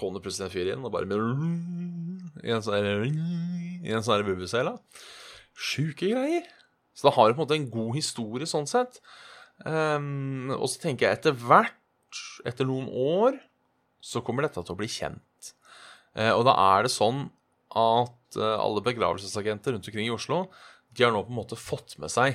[0.00, 1.06] kom det plutselig en fyr inn og bare
[2.40, 4.78] I en sånn, sånn vuvesela.
[5.54, 6.48] Sjuke greier.
[6.96, 9.00] Så det har jo på en måte en god historie sånn sett.
[9.64, 11.76] Um, og så tenker jeg etter hvert,
[12.48, 13.36] etter noen år,
[14.00, 15.52] så kommer dette til å bli kjent.
[16.16, 17.28] Uh, og da er det sånn
[17.70, 20.46] at uh, alle begravelsesagenter rundt omkring i Oslo
[20.90, 22.34] de har nå på en måte fått med seg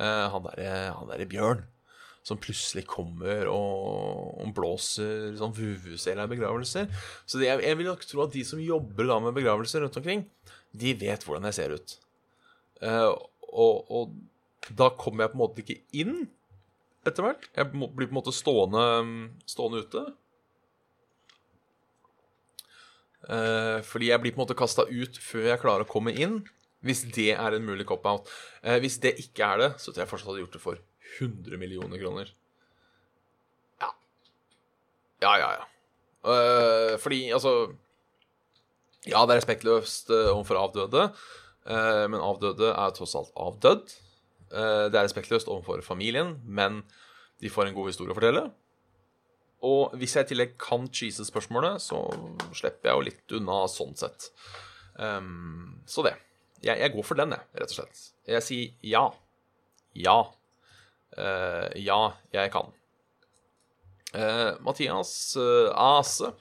[0.00, 1.62] uh, han derre der Bjørn.
[2.22, 6.86] Som plutselig kommer og, og blåser sånn vuvuzela i begravelser.
[7.26, 9.98] Så det, jeg, jeg, vil nok tro at de som jobber da med begravelser rundt
[9.98, 10.22] omkring,
[10.72, 11.96] de vet hvordan jeg ser ut.
[12.82, 13.10] Uh,
[13.50, 14.14] og, og,
[14.70, 16.16] da kommer jeg på en måte ikke inn
[17.02, 17.48] etter hvert.
[17.58, 18.84] Jeg blir på en måte stående,
[19.50, 20.04] stående ute.
[23.26, 26.44] Uh, fordi jeg blir på en måte kasta ut før jeg klarer å komme inn.
[26.82, 28.30] Hvis det er en mulig cop-out.
[28.66, 30.80] Eh, hvis det ikke er det, så tror jeg fortsatt hadde gjort det for
[31.18, 32.32] 100 millioner kroner.
[33.82, 33.90] Ja.
[35.24, 35.68] Ja, ja, ja.
[36.22, 37.72] Uh, fordi, altså
[39.02, 41.08] Ja, det er respektløst uh, overfor avdøde,
[41.66, 43.98] uh, men avdøde er tross alt avdødd.
[44.52, 46.82] Det er respektløst overfor familien, men
[47.40, 48.42] de får en god historie å fortelle.
[49.64, 52.02] Og hvis jeg i tillegg kan cheese-spørsmålet, så
[52.52, 54.28] slipper jeg jo litt unna sånn sett.
[54.98, 56.16] Um, så det.
[56.62, 58.02] Jeg, jeg, går for den, jeg, rett og slett.
[58.28, 59.06] Jeg sier ja.
[59.98, 60.18] Ja.
[61.16, 62.70] Uh, ja, jeg kan.
[64.12, 66.32] Uh, Mathias uh, Ase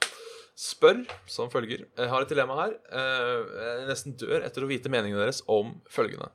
[0.62, 2.74] spør som følger Jeg har et dilemma her.
[2.92, 6.28] jeg nesten dør etter å vite meningen deres om følgende.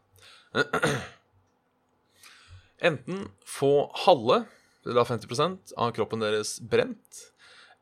[2.90, 4.40] Enten få halve
[4.82, 7.22] da 50% av kroppen deres brent,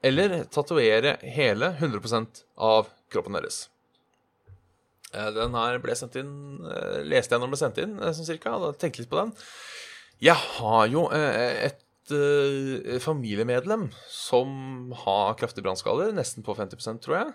[0.04, 3.64] eller tatovere hele 100% av kroppen deres.
[5.14, 6.32] Eh, den her ble sendt inn
[6.66, 8.56] eh, Leste jeg når den ble sendt inn, eh, sånn cirka.
[8.62, 9.32] Da tenkte litt på den.
[10.22, 11.80] Jeg har jo et
[13.02, 17.34] familiemedlem som har kraftige brannskader, nesten på 50% tror jeg.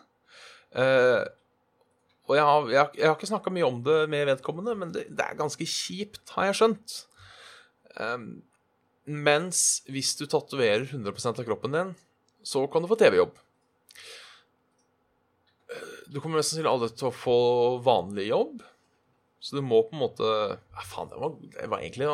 [2.29, 5.07] og jeg har, jeg, jeg har ikke snakka mye om det med vedkommende, men det,
[5.09, 6.97] det, er ganske kjipt, har jeg skjønt.
[9.09, 11.93] Mens hvis du tatoverer 100% av kroppen din,
[12.45, 13.33] så kan du få TV-jobb.
[16.09, 17.39] Du kommer mest sannsynlig aldri til å få
[17.85, 18.61] vanlig jobb.
[19.39, 22.09] Så du må på en måte ja, Faen, det var, det var egentlig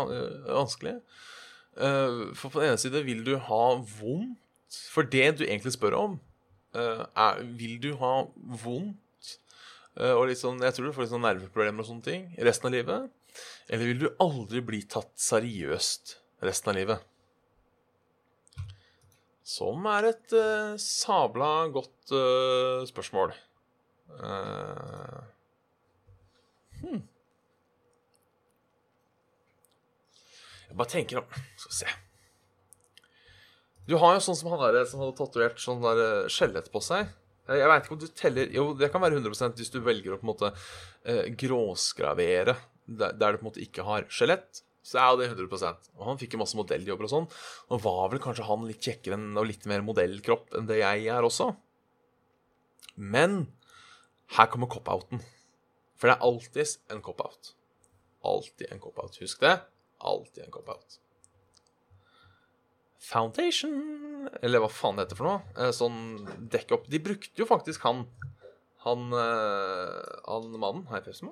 [0.46, 1.00] vanskelig.
[1.76, 3.64] Eh, for på den ene side vil du ha
[4.00, 6.14] vondt For det du egentlig spør om,
[6.72, 8.14] eh, er Vil du ha
[8.64, 9.34] vondt
[10.00, 12.70] eh, og litt sånn Jeg tror du får litt sånn nerveproblemer og sånne ting resten
[12.70, 13.10] av livet.
[13.68, 17.04] Eller vil du aldri bli tatt seriøst resten av livet.
[19.46, 23.34] Som er et uh, sabla godt uh, spørsmål.
[24.10, 25.20] Uh,
[26.82, 27.04] hmm.
[30.76, 31.94] Jeg bare tenker om Skal vi se
[33.88, 37.14] Du har jo sånn som han der som hadde tatovert sånn der skjelett på seg.
[37.48, 40.20] Jeg veit ikke om du teller Jo, det kan være 100% hvis du velger å
[40.20, 40.52] på en måte
[41.40, 46.04] gråskravere der, du på en måte ikke har skjelett så er jo det 100% Og
[46.06, 47.28] han fikk jo masse modelljobber og sånn.
[47.74, 51.26] Og var vel kanskje han litt kjekkere og litt mer modellkropp enn det jeg er
[51.26, 51.48] også.
[53.02, 53.48] Men
[54.38, 55.24] her kommer cop-outen.
[55.98, 57.56] For det er alltid en cop-out.
[58.26, 59.18] Alltid en cop-out.
[59.24, 59.56] Husk det.
[60.06, 61.00] Alltid en cop-out.
[63.06, 65.42] Foundation Eller hva faen det heter for noe.
[65.58, 65.98] Eh, sånn
[66.54, 68.06] dekk opp De brukte jo faktisk han
[68.86, 71.30] Han, eh, han mannen Hei, Pepsi.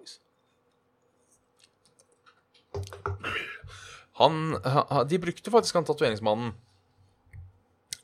[4.17, 4.55] Han,
[5.09, 6.53] de brukte faktisk han tatoveringsmannen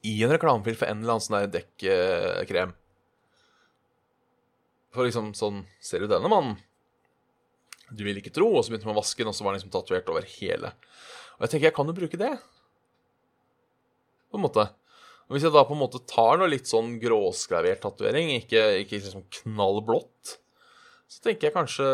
[0.06, 2.72] i en reklamefilm for en eller annen sånn dekkrem.
[4.96, 6.58] For liksom sånn Ser du denne mannen?
[7.96, 8.50] Du vil ikke tro.
[8.54, 10.74] Og så begynte man å vaske den, og så var den liksom tatovert over hele.
[11.38, 12.34] Og jeg tenker, jeg kan jo bruke det.
[14.30, 14.68] På en måte.
[15.30, 18.98] Og hvis jeg da på en måte tar noe litt sånn gråskravert tatovering, ikke, ikke
[18.98, 20.40] liksom knallblått,
[21.10, 21.86] så tenker jeg kanskje,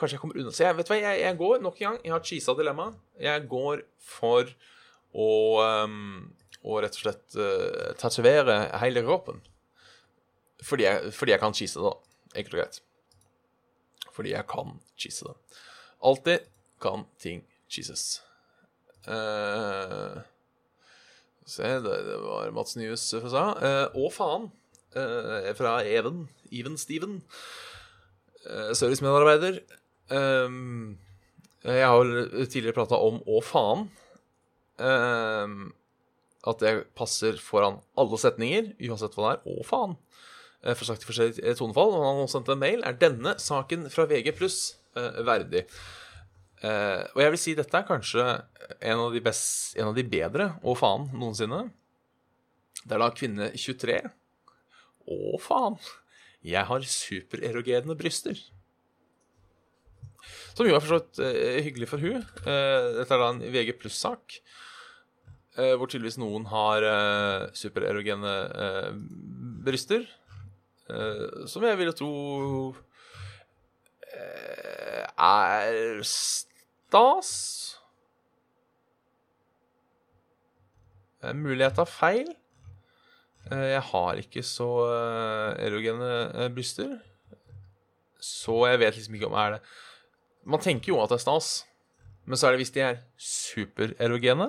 [0.00, 0.52] kanskje jeg kommer unna.
[0.52, 1.98] Så jeg vet hva, jeg, jeg går nok en gang.
[2.04, 2.86] Jeg har cheesa dilemma.
[3.20, 4.52] Jeg går for
[5.12, 5.32] å,
[5.84, 6.30] um,
[6.64, 9.42] å rett og slett uh, tatovere hele kroppen.
[10.64, 12.16] Fordi jeg, fordi jeg kan cheese det, da.
[12.32, 12.80] Enkelt og greit.
[14.12, 15.34] Fordi jeg kan cheese det.
[16.02, 16.46] Alltid
[16.82, 18.20] kan ting cheeses.
[19.06, 20.20] Uh,
[21.46, 23.44] se, det, det, var Mats Nyhus sa.
[23.58, 24.50] Uh, å, faen.
[24.94, 26.26] Uh, fra Even.
[26.52, 27.20] Even Steven.
[28.44, 29.62] Uh, servicemedarbeider.
[30.12, 30.98] Um,
[31.62, 32.08] jeg har
[32.50, 33.86] tidligere prata om 'å faen'.
[34.82, 35.72] Um,
[36.42, 39.42] at det passer foran alle setninger, uansett hva det er.
[39.46, 39.94] 'Å faen'.
[40.62, 41.96] Uh, for sagt i forskjellige tonefall.
[41.96, 42.84] Og han har sendt en mail.
[42.86, 44.60] Er denne saken fra VG pluss
[44.98, 45.66] uh, verdig?
[46.62, 48.22] Og jeg vil si dette er kanskje
[48.86, 51.64] en av de, best, en av de bedre 'å faen' noensinne.
[52.84, 53.96] Det er da kvinne 23.
[55.10, 55.74] Å faen.
[56.46, 58.38] Jeg har supererogene bryster.
[60.54, 62.22] Som jo er forstått uh, hyggelig for hun.
[62.44, 64.38] Uh, dette er da en VG pluss-sak.
[65.56, 68.30] Uh, hvor tydeligvis noen har eh, supererogene
[68.64, 68.92] eh,
[69.66, 70.21] bryster, eh,
[71.48, 72.12] som jeg ville tro
[74.12, 77.32] eh, er stas.
[81.22, 82.30] Eh, mulig jeg tar feil.
[83.50, 86.98] Eh, jeg har ikke så eh, erogene eh, bryster.
[88.22, 89.62] Så jeg vet liksom ikke om er det
[90.46, 91.48] Man tenker jo at det er stas,
[92.26, 94.48] men så er det hvis de er supererogene,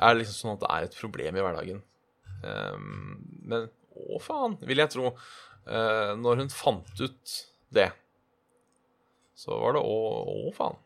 [0.00, 1.82] er det liksom sånn at det er et problem i hverdagen.
[2.40, 5.12] Um, men å faen, vil jeg tro.
[5.64, 7.36] Uh, når hun fant ut
[7.74, 7.90] det,
[9.38, 10.00] så var det å,
[10.48, 10.80] å faen.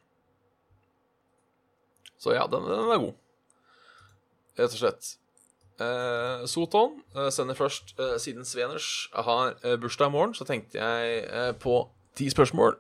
[2.19, 3.17] Så ja, den, den er god.
[4.59, 5.15] Rett og slett.
[5.79, 11.55] Uh, Soton uh, sender først uh, Siden Sveners har bursdag i morgen, så tenkte jeg
[11.63, 11.81] på
[12.19, 12.75] ti spørsmål.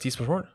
[0.00, 0.46] Ti spørsmål?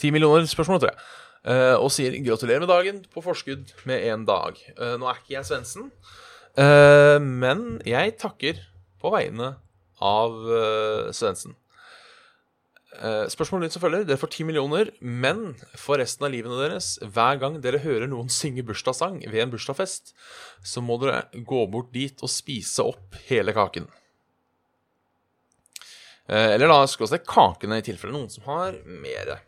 [0.00, 1.78] Ti millioner spørsmål, tror jeg.
[1.80, 4.58] og sier gratulerer med dagen på forskudd med én dag.
[4.76, 5.86] nå er ikke jeg Svendsen,
[6.60, 8.58] men jeg takker
[9.00, 9.54] på vegne
[10.00, 11.54] av uh, Svendsen.
[13.00, 14.04] Uh, spørsmålet ditt som følger.
[14.08, 18.32] Dere får ti millioner, men for resten av livene deres, hver gang dere hører noen
[18.32, 20.14] synge bursdagssang ved en bursdagsfest,
[20.66, 23.88] så må dere gå bort dit og spise opp hele kaken.
[26.30, 29.40] Eller da skråstrek kakene, i tilfelle noen som har mere.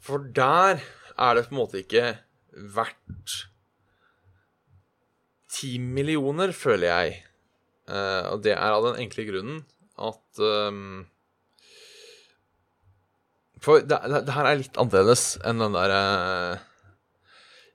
[0.00, 2.14] For der er det på en måte ikke
[2.78, 3.34] verdt
[5.58, 7.18] ti millioner, føler jeg.
[7.88, 9.62] Uh, og det er av den enkle grunnen
[9.98, 11.06] at um,
[13.58, 16.02] For det, det, det, her er litt annerledes enn den derre
[16.60, 16.66] uh,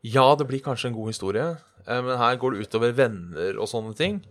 [0.06, 1.48] Ja, det blir kanskje en god historie,
[1.88, 4.22] uh, men her går det utover venner og sånne ting.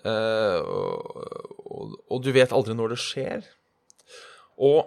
[0.00, 1.18] Uh, og,
[1.66, 3.48] og, og, du vet aldri når det skjer.
[4.64, 4.86] Og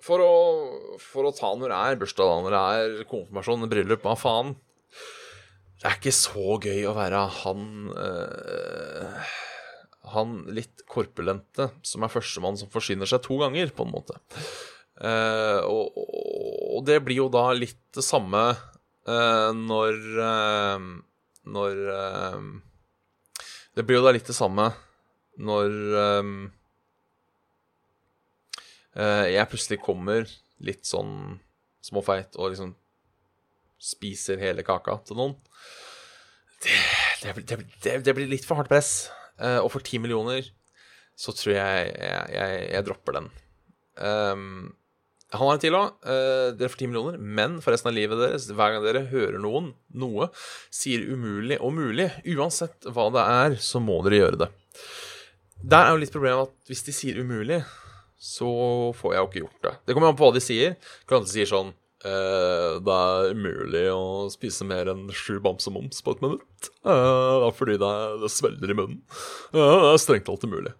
[0.00, 0.34] for å,
[0.98, 4.54] for å ta når det er bursdag, når det er konfirmasjon, bryllup, hva faen
[5.80, 7.62] Det er ikke så gøy å være han
[10.14, 14.16] han litt korpulente som er førstemann som forsyner seg to ganger, på en måte.
[15.00, 20.88] Uh, og, og, det blir jo da litt det samme uh, når uh,
[21.48, 21.78] Når
[23.72, 24.66] Det blir jo da litt det samme
[25.40, 25.72] når
[29.00, 30.28] jeg plutselig kommer
[30.60, 31.38] litt sånn
[31.86, 32.74] småfeit og liksom
[33.80, 35.36] spiser hele kaka til noen.
[36.60, 39.08] Det, det, det, det blir litt for hardt press.
[39.40, 40.44] Uh, og for ti millioner
[41.20, 43.30] så tror jeg jeg, jeg, jeg dropper den.
[44.00, 44.44] Um,
[45.30, 45.98] han har en til òg.
[46.04, 49.38] Uh, dere får ti millioner, men for resten av livet deres, hver gang dere hører
[49.42, 50.30] noen noe
[50.74, 54.50] sier umulig og mulig, uansett hva det er, så må dere gjøre det.
[55.60, 57.60] Der er jo litt problemet at hvis de sier umulig,
[58.20, 58.48] så
[58.96, 59.74] får jeg jo ikke gjort det.
[59.86, 60.74] Det kommer an på hva de sier.
[61.08, 61.70] Kanskje de sier sånn
[62.00, 66.70] det er umulig å spise mer enn sju bamsemums på et minutt.
[66.86, 67.90] Uh, fordi det,
[68.22, 69.02] det svelger i munnen.
[69.52, 70.72] Uh, det er strengt talt umulig.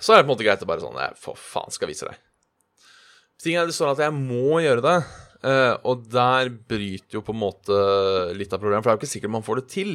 [0.00, 2.08] Så er det på en måte greit å bare sånn Jeg for faen skal vise
[2.08, 2.16] deg.
[3.44, 4.98] Ting er det sånn at jeg må gjøre det,
[5.84, 7.78] og der bryter jo på en måte
[8.36, 8.80] litt av problemet.
[8.80, 9.90] For det er jo ikke sikkert man får det til.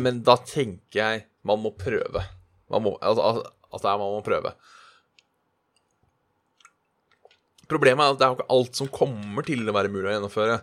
[0.00, 2.22] men da tenker jeg man må prøve.
[2.72, 4.54] Man må, at, at det er man må prøve.
[7.72, 10.14] Problemet er at det er jo ikke alt som kommer til å være mulig å
[10.16, 10.60] gjennomføre.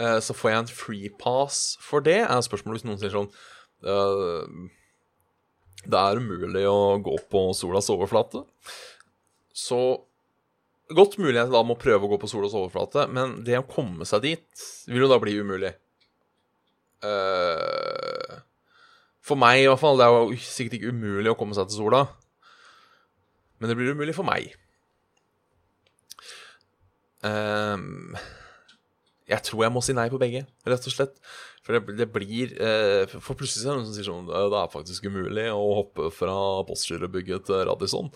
[0.00, 3.28] Uh, så får jeg en free pass for det, er spørsmålet hvis noen sier sånn
[3.86, 4.42] uh,
[5.84, 8.42] Det er umulig å gå på solas overflate.
[9.54, 9.78] Så
[10.94, 14.06] godt mulig jeg da må prøve å gå på solas overflate, men det å komme
[14.08, 15.72] seg dit vil jo da bli umulig.
[17.04, 18.42] Uh,
[19.24, 19.96] for meg, i hvert fall.
[20.00, 22.04] Det er jo sikkert ikke umulig å komme seg til sola.
[23.60, 24.52] Men det blir umulig for meg.
[27.24, 28.16] Um,
[29.30, 31.14] jeg tror jeg må si nei på begge, rett og slett.
[31.64, 34.66] For det, det blir uh, For plutselig er det noen som sier sånn Det er
[34.68, 36.34] faktisk umulig å hoppe fra
[36.68, 38.10] postgirobygget til Radisson.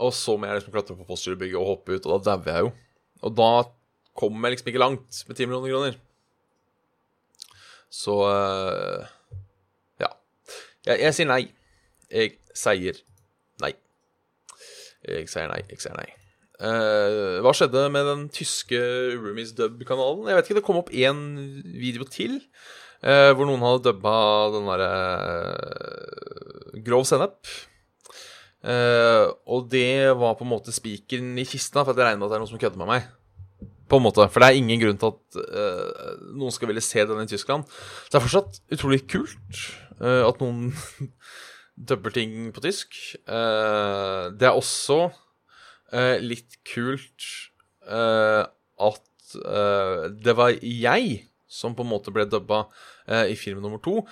[0.00, 2.64] Og så må jeg liksom klatre på postgirobygget og hoppe ut, og da dauer jeg
[2.64, 2.72] jo.
[3.28, 3.50] Og da
[4.18, 5.98] kommer jeg liksom ikke langt med 10 millioner kroner.
[7.92, 9.04] Så uh,
[10.00, 10.12] ja.
[10.86, 11.42] Jeg, jeg sier nei.
[12.08, 13.02] Jeg sier
[13.64, 13.74] nei.
[15.04, 16.08] Jeg sier nei, jeg sier nei.
[16.58, 18.78] Uh, hva skjedde med den tyske
[19.14, 20.26] Roomies dub-kanalen?
[20.26, 21.20] Jeg vet ikke, Det kom opp én
[21.62, 22.40] video til
[23.06, 24.14] uh, hvor noen hadde dubba
[24.56, 24.88] den derre
[25.54, 27.38] uh, Grov sennep.
[29.46, 32.36] og det var på en måte spikeren i kista, for jeg regner med at det
[32.36, 33.06] er noen som kødder med meg.
[33.88, 35.38] På en måte, For det er ingen grunn til at
[36.36, 37.64] noen skal ville se den i Tyskland.
[38.10, 39.62] Det er fortsatt utrolig kult
[39.98, 40.74] at noen
[41.90, 42.98] dubber ting på tysk.
[43.26, 45.08] det er også
[45.88, 47.24] Uh, litt kult
[47.88, 48.44] uh,
[48.78, 52.66] at uh, det var jeg som på en måte ble dubba
[53.08, 54.02] uh, i film nummer to.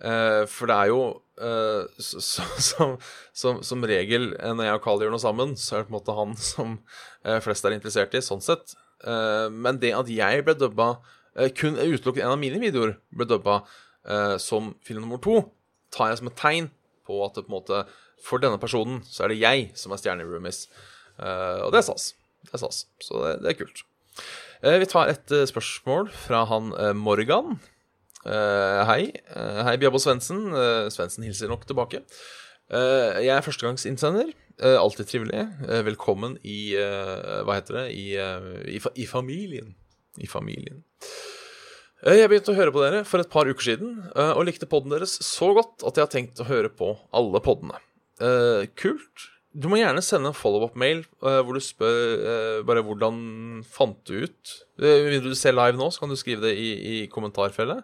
[0.00, 1.02] Uh, for det er jo
[2.04, 2.96] som,
[3.32, 5.96] som, som, regel når jeg og Carl gjør noe sammen, så er det på en
[5.96, 6.74] måte han som
[7.44, 8.74] flest er interessert i, sånn sett.
[9.48, 10.90] men det at jeg ble dubba
[11.56, 13.62] Kun utelukket en av mine videoer ble dubba
[14.36, 15.38] som film nummer to,
[15.88, 16.68] tar jeg som et tegn
[17.08, 17.80] på at det på en måte
[18.20, 20.66] for denne personen så er det jeg som er stjerne i Roomies.
[21.20, 22.12] Og det er stas.
[22.46, 22.84] Det er stas.
[23.04, 23.84] Så det, det er kult.
[24.60, 27.58] Eh, vi tar et eh, spørsmål fra han eh, Morgan.
[28.20, 29.14] hei.
[29.64, 30.50] hei, Bjabbo Svendsen.
[30.92, 32.02] Svendsen hilser nok tilbake.
[32.68, 34.34] jeg er førstegangsinnsender.
[34.60, 35.46] alltid trivelig.
[35.86, 37.84] velkommen i Hva heter det?
[37.96, 39.72] I, i, i familien.
[40.20, 40.84] I familien.
[42.04, 45.16] Jeg begynte å høre på dere for et par uker siden, og likte podden deres
[45.24, 47.80] så godt at jeg har tenkt å høre på alle poddene.
[48.76, 49.30] kult.
[49.50, 53.16] Du må gjerne sende en follow-up-mail uh, hvor du spør uh, bare hvordan
[53.66, 56.70] fant du ut uh, Vil du se live nå, så kan du skrive det i,
[56.78, 57.82] i kommentarfeltet.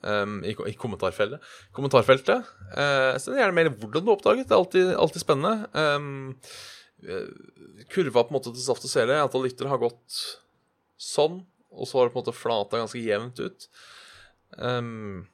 [0.00, 1.40] Um, i, i, kommentarfeltet.
[1.76, 2.46] kommentarfeltet.
[3.20, 4.48] send gjerne mail hvordan du oppdaget.
[4.48, 5.68] Det er alltid, alltid spennende.
[5.76, 6.36] Um,
[7.92, 10.20] kurva på en måte til Saft og Sele, antall lyttere, har gått
[11.00, 11.42] sånn,
[11.72, 13.68] og så har det på en måte flata ganske jevnt ut.
[14.56, 15.28] Um,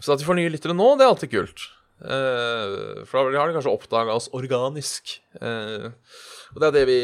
[0.00, 1.68] så at vi får nye lyttere nå, det er alltid kult.
[1.96, 5.16] Uh, for da har de kanskje oppdaga oss organisk.
[5.40, 5.88] Uh,
[6.52, 6.98] og det er det vi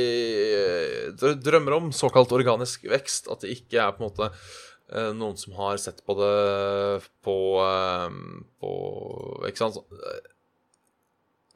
[1.16, 3.30] uh, drømmer om, såkalt organisk vekst.
[3.32, 4.32] At det ikke er på en måte
[5.16, 6.32] noen som har sett på det
[7.24, 7.34] på,
[8.60, 8.72] på
[9.48, 9.78] Ikke sant?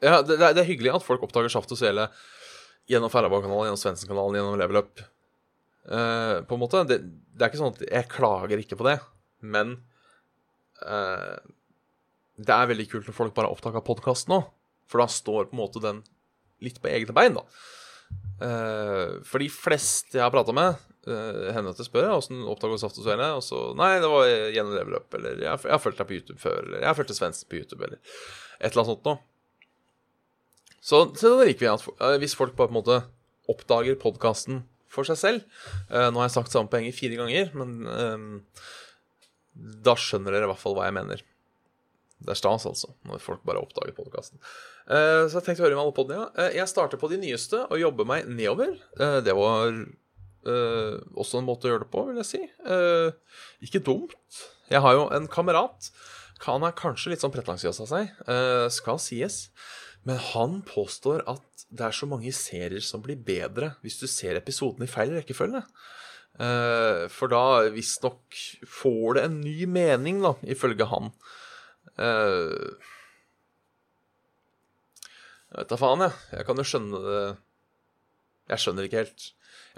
[0.01, 2.07] Ja, det, det, er hyggelig at folk oppdager Saft og Svele
[2.89, 5.03] gjennom Færøybakanalen, gjennom Svendsen-kanalen, gjennom Level Up.
[5.85, 6.81] på en måte.
[6.89, 8.97] Det, det, er ikke sånn at jeg klager ikke på det,
[9.45, 9.75] men
[12.37, 14.43] det er veldig kult når folk bare er opptatt av podkast nå.
[14.87, 16.03] For da står på en måte den
[16.63, 17.43] litt på egne bein, da.
[18.37, 20.77] Uh, for de fleste jeg har prata med,
[21.09, 24.29] uh, hender at jeg spør åssen oppdaga Saft og Svele, og så Nei, det var
[24.53, 27.49] gjennom leveløp, eller jeg, har fulgt deg på YouTube før, eller jeg har fulgt Svendsen
[27.49, 29.19] på YouTube, eller et eller annet sånt noe.
[30.77, 31.71] Så, så det liker vi.
[31.73, 32.99] At, hvis folk bare på en måte
[33.51, 34.61] oppdager podkasten
[34.91, 38.45] for seg selv Nå har jeg sagt samme poenget fire ganger, men
[39.83, 41.23] da skjønner dere i hvert fall hva jeg mener.
[42.17, 44.41] Det er stas, altså, når folk bare oppdager podkasten.
[44.89, 46.29] Uh, eh, så jeg tenkte å høre med alle podene, ja.
[46.33, 48.73] Uh, jeg starter på de nyeste og jobber meg nedover.
[48.99, 49.81] Uh, det var
[50.47, 52.37] også en måte å gjøre det på, vil jeg si.
[53.67, 54.37] ikke dumt.
[54.71, 55.89] Jeg har jo en kamerat.
[56.45, 58.13] Han er kanskje litt sånn pretensiøs av seg,
[58.71, 59.49] skal sies.
[60.07, 64.39] Men han påstår at det er så mange serier som blir bedre hvis du ser
[64.39, 65.65] episoden i feil rekkefølge.
[67.17, 67.43] for da
[67.75, 71.11] visstnok får det en ny mening, da, ifølge han.
[71.97, 72.77] Uh,
[75.47, 76.15] jeg vet da faen, jeg.
[76.37, 77.19] Jeg kan jo skjønne det
[78.51, 79.27] Jeg skjønner ikke helt.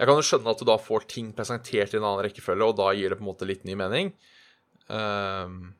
[0.00, 2.78] Jeg kan jo skjønne at du da får ting presentert i en annen rekkefølge, og
[2.78, 4.12] da gir det på en måte litt ny mening.
[4.90, 5.72] Uh,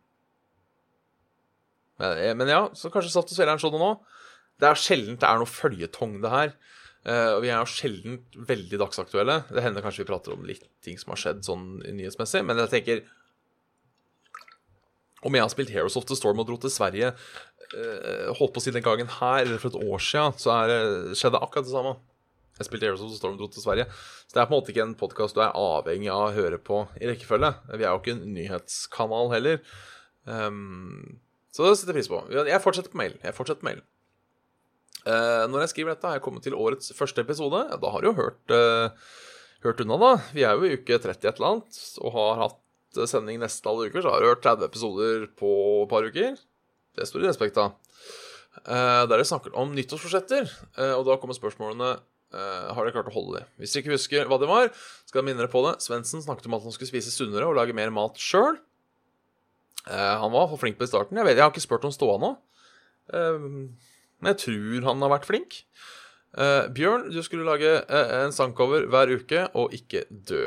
[2.01, 3.95] men, men, ja, så kanskje satt og Svele er en sånn nå.
[4.61, 6.53] Det er sjelden det er noe føljetong, det her.
[7.01, 8.19] Uh, og vi er jo sjelden
[8.49, 9.41] veldig dagsaktuelle.
[9.49, 12.73] Det hender kanskje vi prater om litt ting som har skjedd sånn nyhetsmessig, men jeg
[12.75, 13.05] tenker
[15.27, 18.63] om jeg har spilt Heroes of the Storm og dro til Sverige uh, Holdt på
[18.63, 20.73] å si den gangen her, eller for et år siden, så er,
[21.19, 21.97] skjedde akkurat det samme.
[22.61, 23.87] Jeg spilte Heroes of the Storm og dro til Sverige.
[24.29, 26.59] Så det er på en måte ikke en podkast du er avhengig av å høre
[26.61, 27.55] på i rekkefølge.
[27.73, 29.63] Vi er jo ikke en nyhetskanal heller.
[30.29, 31.23] Um,
[31.55, 32.21] så det setter jeg pris på.
[32.37, 33.17] Jeg fortsetter på mail.
[33.25, 33.73] Jeg fortsetter på.
[35.07, 37.63] Uh, når jeg skriver dette, har jeg kommet til årets første episode.
[37.81, 38.93] Da har du jo hørt, uh,
[39.65, 40.11] hørt unna, da.
[40.37, 42.61] Vi er jo i uke 30 et eller annet og har hatt
[42.95, 45.51] sending nesten alle uker, så har du hørt 30 episoder på
[45.85, 46.39] et par uker.
[46.99, 47.77] Det står i respekt av.
[48.67, 51.99] Uh, der de snakker om nyttårsforsetter, uh, og da kommer spørsmålene
[52.31, 53.47] har dere klart å holde det.
[53.59, 54.69] Hvis dere ikke husker hva det var,
[55.03, 55.73] skal jeg minne dere på det.
[55.83, 58.55] Svendsen snakket om at han skulle spise sunnere og lage mer mat sjøl.
[59.91, 61.19] han var for flink på det i starten.
[61.19, 62.31] Jeg vet, jeg har ikke spurt om ståa nå,
[63.11, 65.59] men jeg tror han har vært flink.
[66.79, 70.45] Bjørn, du skulle lage en sangcover hver uke og ikke dø.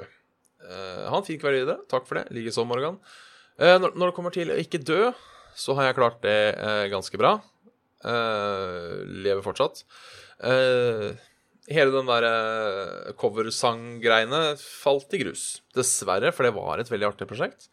[0.64, 1.82] Uh, ha en fin kveld videre.
[1.92, 2.28] Takk for det.
[2.36, 3.00] Likeså, Morgan.
[3.60, 5.12] Uh, når, når, det kommer til å ikke dø,
[5.58, 7.38] så har jeg klart det uh, ganske bra.
[8.04, 9.86] lever fortsatt.
[11.72, 15.62] hele den der coversang-greiene falt i grus.
[15.72, 17.70] Dessverre, for det var et veldig artig prosjekt.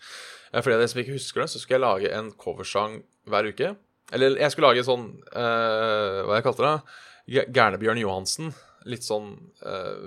[0.52, 3.74] for de som ikke husker det, så skulle jeg lage en coversang hver uke.
[4.12, 7.44] Eller jeg skulle lage sånn Hva jeg kalte det?
[7.50, 8.54] Gærnebjørn Johansen.
[8.86, 9.34] Litt sånn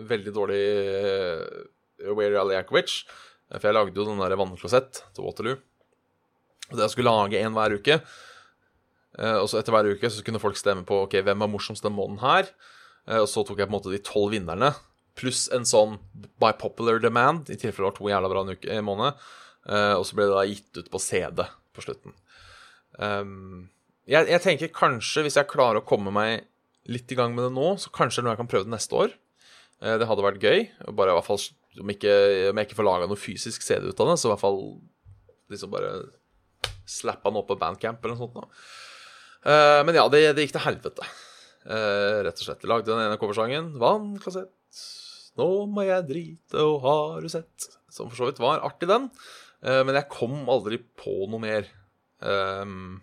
[0.07, 0.63] veldig dårlig
[2.12, 3.04] Weird Al Jakovic.
[3.54, 5.60] For jeg lagde jo den der vannklosett til Waterloo.
[6.72, 7.99] Og det jeg skulle lage en hver uke.
[9.20, 11.86] Eh, og så etter hver uke så kunne folk stemme på ok, hvem var morsomst
[11.86, 12.49] den måneden her.
[13.08, 14.74] Eh, og så tok jeg på en måte de tolv vinnerne
[15.14, 15.99] pluss en sånn
[16.41, 19.20] by popular demand, i tilfelle det var to jævla bra en uke i måned.
[19.70, 22.16] Og så ble det da gitt ut på CD på slutten.
[24.10, 26.47] Jeg, jeg, tenker kanskje, hvis jeg klarer å komme meg
[26.89, 28.97] litt i gang med det nå, så kanskje er noe jeg kan prøve det neste
[29.04, 29.14] år.
[29.86, 30.66] Det hadde vært gøy.
[30.97, 31.43] Bare i hvert fall
[31.82, 32.13] Om, ikke,
[32.51, 34.59] om jeg ikke får laga noe fysisk CD ut av det, så i hvert fall
[35.53, 35.93] liksom bare
[36.89, 38.57] slappe han opp på bandcamp eller noe sånt.
[39.43, 41.07] Uh, men ja, det, det, gikk til helvete.
[41.63, 42.63] rett og slett.
[42.63, 43.71] Jeg lagde den ene coversangen.
[43.82, 44.53] Vannkassett.
[45.39, 47.71] Nå må jeg drite, og har du sett?
[47.91, 49.07] Som for så vidt var artig, den.
[49.63, 51.65] men jeg kom aldri på noe mer.
[52.21, 53.01] Um,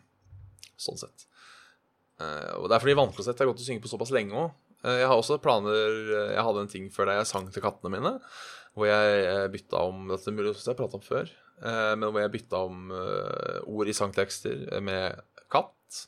[0.81, 1.27] sånn sett.
[2.21, 4.55] Og det er fordi vannklosett er godt å synge på såpass lenge òg.
[4.81, 5.91] Jeg har også planer
[6.33, 8.13] Jeg hadde en ting før da jeg sang til kattene mine,
[8.77, 12.61] hvor jeg bytta om Dette er mulig jeg prata om før, men hvor jeg bytta
[12.65, 12.93] om
[13.69, 15.19] ord i sangtekster med
[15.53, 16.05] katt.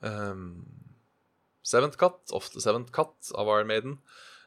[0.00, 0.64] Um,
[1.68, 3.98] Seventh Cut, ofte Seventh Cut av Iron Maiden.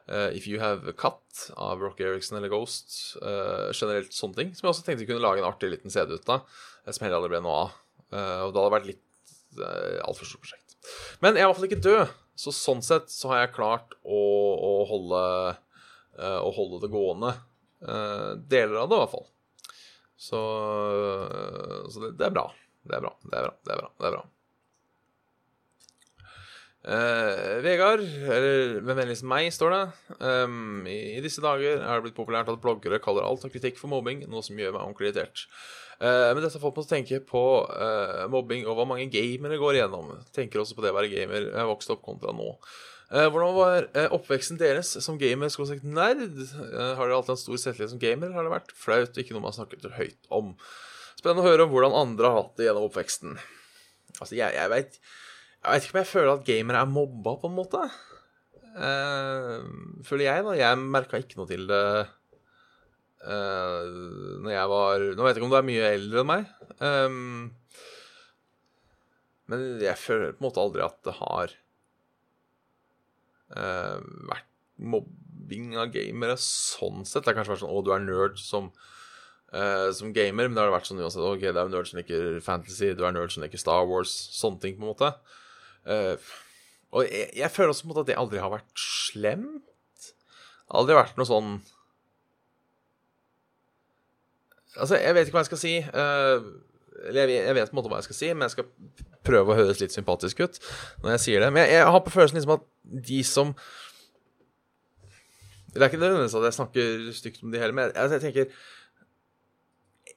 [0.10, 3.18] Uh, If You Have a Cut av Rock Eriksson eller Ghost.
[3.22, 4.56] Uh, generelt sånne ting.
[4.58, 6.48] Som jeg også tenkte jeg kunne lage en artig liten CD ut av.
[6.90, 7.78] Som heller aldri ble noe av.
[8.12, 10.78] Uh, og det hadde vært litt uh, altfor stort prosjekt.
[11.22, 13.94] Men jeg er i hvert fall ikke død, så sånn sett så har jeg klart
[14.02, 14.22] å,
[14.58, 15.22] å, holde,
[16.22, 17.34] uh, å holde, det gående.
[17.82, 19.28] Uh, deler av det, i hvert fall.
[20.22, 20.42] Så,
[21.90, 22.46] så det, det, er bra.
[22.86, 23.16] Det er bra.
[23.26, 23.56] Det er bra.
[23.66, 23.90] Det er bra.
[23.98, 24.28] Det er bra.
[26.82, 29.82] Uh, Vegard, eller med vennligst meg, står det.
[30.18, 33.78] Um, i, i, disse dager er det blitt populært at bloggere kaller alt av kritikk
[33.78, 35.46] for mobbing, noe som gjør meg ordentlig irritert.
[36.02, 39.62] Uh, men dette får meg til å tenke på uh, mobbing og hva mange gamere
[39.62, 40.10] går igjennom.
[40.34, 41.52] Tenker også på det å være gamer.
[41.52, 42.50] Jeg har vokst opp kontra nå.
[43.12, 45.52] Uh, hvordan var oppveksten deres som gamer?
[45.52, 46.38] Sagt nerd?
[46.56, 49.46] har dere alltid hatt stor selvtillit som gamer, har det vært flaut og ikke noe
[49.46, 50.54] man snakket høyt om?
[51.20, 53.36] Spennende å høre om hvordan andre har hatt det gjennom oppveksten.
[54.18, 54.96] Altså, jeg, jeg veit
[55.62, 57.84] ikke om jeg føler at gamere er mobba, på en måte.
[60.08, 60.56] føler jeg, da.
[60.58, 61.84] Jeg merka ikke noe til det
[63.28, 63.84] uh,
[64.42, 66.54] når jeg var Nå vet jeg ikke om du er mye eldre enn meg.
[66.82, 67.42] Um,
[69.52, 71.58] men jeg føler på en måte aldri at det har uh,
[73.52, 74.48] vært
[74.82, 77.24] mobbing av gamere sånn sett.
[77.24, 78.72] Det har kanskje vært sånn 'Å, du er nerd som,
[79.54, 81.22] uh, som gamer', men det har vært sånn uansett.
[81.22, 84.62] 'OK, det er nerd som liker fantasy, du er nerd som liker Star Wars', sånne
[84.62, 85.14] ting, på en måte.
[85.86, 86.18] Uh,
[86.92, 90.12] og jeg, jeg, føler også på en måte at det aldri har vært slemt.
[90.72, 91.62] Aldri vært noe sånn
[94.80, 95.74] Altså, jeg vet ikke hva jeg skal si.
[95.84, 96.40] Uh,
[97.10, 98.66] eller jeg, vet på en måte hva jeg skal si, men jeg skal
[99.28, 100.60] prøve å høres litt sympatisk ut
[101.04, 101.52] når jeg sier det.
[101.54, 102.68] Men jeg, jeg har på følelsen liksom at
[103.08, 103.56] de som
[105.72, 108.48] Det er ikke nødvendigvis at jeg snakker stygt om de heller, men jeg, jeg tenker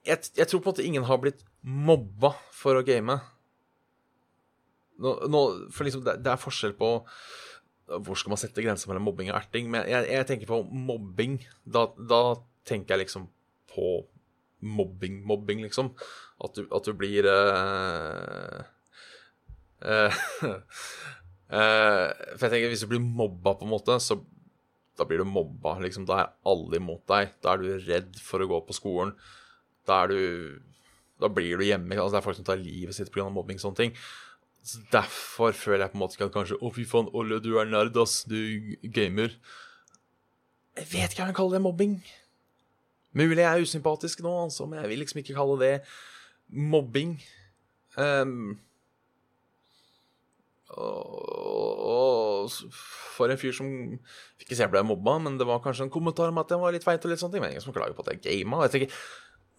[0.05, 3.15] jeg, jeg, tror på en måte ingen har blitt mobba for å game.
[5.01, 5.41] Nå, nå,
[5.73, 6.91] for liksom, det, det, er forskjell på
[8.05, 9.71] hvor skal man sette grenser mellom mobbing og erting.
[9.73, 11.39] Men jeg, tenker på mobbing.
[11.65, 12.21] Da, da
[12.69, 13.29] tenker jeg liksom
[13.73, 13.95] på
[14.65, 15.93] mobbing, mobbing, liksom.
[16.45, 17.29] At du, at du blir
[19.83, 20.15] uh,
[21.55, 24.19] For jeg tenker, hvis du blir mobba, på en måte, så
[24.99, 25.77] da blir du mobba.
[25.83, 27.35] liksom, Da er alle imot deg.
[27.43, 29.15] Da er du redd for å gå på skolen.
[29.87, 30.61] Da du
[31.21, 31.95] Da blir du hjemme.
[31.95, 33.31] altså Det er folk som tar livet sitt pga.
[33.31, 33.59] mobbing.
[33.59, 33.93] sånne ting.
[34.63, 37.59] Så Derfor føler jeg på en måte ikke at kanskje Å, fy faen, Olle, du
[37.59, 38.25] er nerd, ass.
[38.25, 39.35] Du gamer.
[40.77, 42.03] Jeg vet ikke om jeg kaller det mobbing.
[43.15, 45.75] Mulig jeg er usympatisk nå, altså, men jeg vil liksom ikke kalle det
[46.51, 47.21] mobbing.
[47.97, 48.59] Um,
[50.75, 52.51] og,
[53.15, 53.69] for en fyr som
[54.43, 56.87] ikke jeg ble mobba, men det var kanskje en kommentar om at jeg var litt
[56.87, 57.45] feit og litt sånne ting.
[57.45, 58.65] Men ingen som klager på at jeg gama.
[58.67, 58.99] Jeg tenker,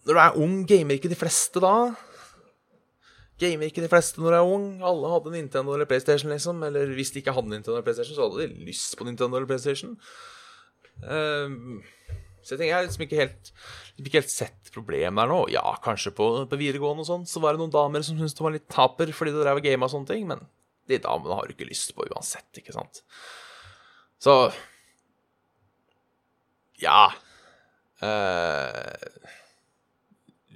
[0.06, 1.74] når du er ung, gamer ikke de fleste da?
[3.40, 4.68] Gamer ikke de fleste når du er ung?
[4.86, 6.62] Alle hadde Nintendo eller PlayStation, liksom.
[6.68, 9.50] Eller hvis de ikke hadde Nintendo eller PlayStation, så hadde de lyst på Nintendo eller
[9.50, 9.96] PlayStation.
[11.02, 11.82] Um,
[12.46, 13.48] så jeg tenker jeg har liksom ikke helt,
[13.98, 15.40] ikke helt sett problemet der nå.
[15.50, 18.46] Ja, kanskje på, på videregående og sånn, så var det noen damer som syntes det
[18.46, 20.44] var litt taper fordi de drev og gama og sånne ting, men
[20.90, 23.02] de damene har du ikke lyst på uansett, ikke sant?
[24.22, 24.36] Så
[26.82, 27.08] Ja.
[28.04, 29.06] Eh,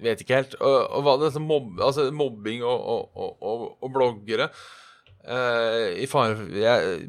[0.05, 0.55] vet ikke helt.
[0.61, 4.51] Og, og hva dette mob, altså mobbing og, og, og bloggere
[5.25, 7.01] eh, I fare jeg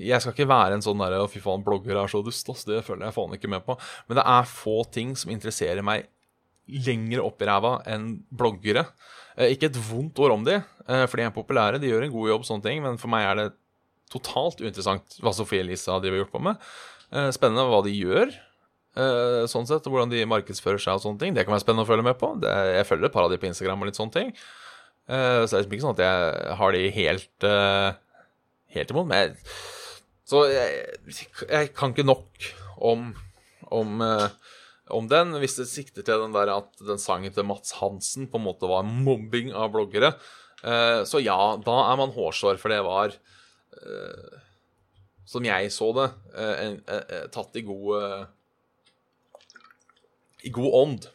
[0.00, 2.62] jeg skal ikke være en sånn derre fy faen, blogger er så dust', ass.
[2.64, 3.74] Det føler jeg faen ikke med på.
[4.08, 6.06] Men det er få ting som interesserer meg
[6.86, 8.86] lenger opp i ræva enn bloggere.
[9.40, 10.58] Eh, ikke et vondt ord om de,
[10.88, 13.26] eh, for de er populære, de gjør en god jobb, sånne ting, men for meg
[13.26, 13.48] er det
[14.10, 16.58] totalt uinteressant hva Sofie Elise har gjort på med.
[17.12, 18.36] Eh, spennende hva de gjør,
[19.46, 21.32] sånn sett, og hvordan de markedsfører seg og sånne ting.
[21.32, 22.32] Det kan være spennende å følge med på.
[22.42, 24.32] Jeg følger et par av de på Instagram og litt sånne ting.
[25.06, 27.46] Så det er liksom ikke sånn at jeg har de helt,
[28.74, 29.06] helt imot.
[29.06, 29.36] Men jeg
[30.26, 30.98] Så jeg,
[31.46, 32.50] jeg kan ikke nok
[32.90, 33.14] om,
[33.70, 34.02] om,
[34.94, 35.34] om den.
[35.42, 38.70] Hvis det sikter til den der at den sangen til Mats Hansen på en måte
[38.70, 40.14] var mobbing av bloggere,
[40.64, 43.16] eh, så ja, da er man hårsår, for det var
[43.80, 44.38] eh,
[45.30, 48.26] Som jeg så det, eh, tatt i god
[50.42, 51.10] I god ånd.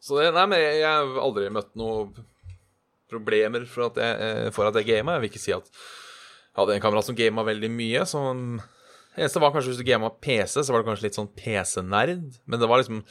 [0.00, 2.06] Så det Nei, men jeg, jeg har aldri møtt noe
[3.10, 5.18] problemer for at jeg, jeg gama.
[5.18, 8.06] Jeg vil ikke si at jeg hadde en kamerat som gama veldig mye.
[8.08, 8.62] Som
[9.22, 12.40] eneste var kanskje hvis du gama PC, så var det kanskje litt sånn PC-nerd.
[12.44, 13.04] Men det var liksom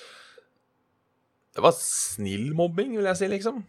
[1.54, 3.62] Det var snill mobbing, vil jeg si, liksom.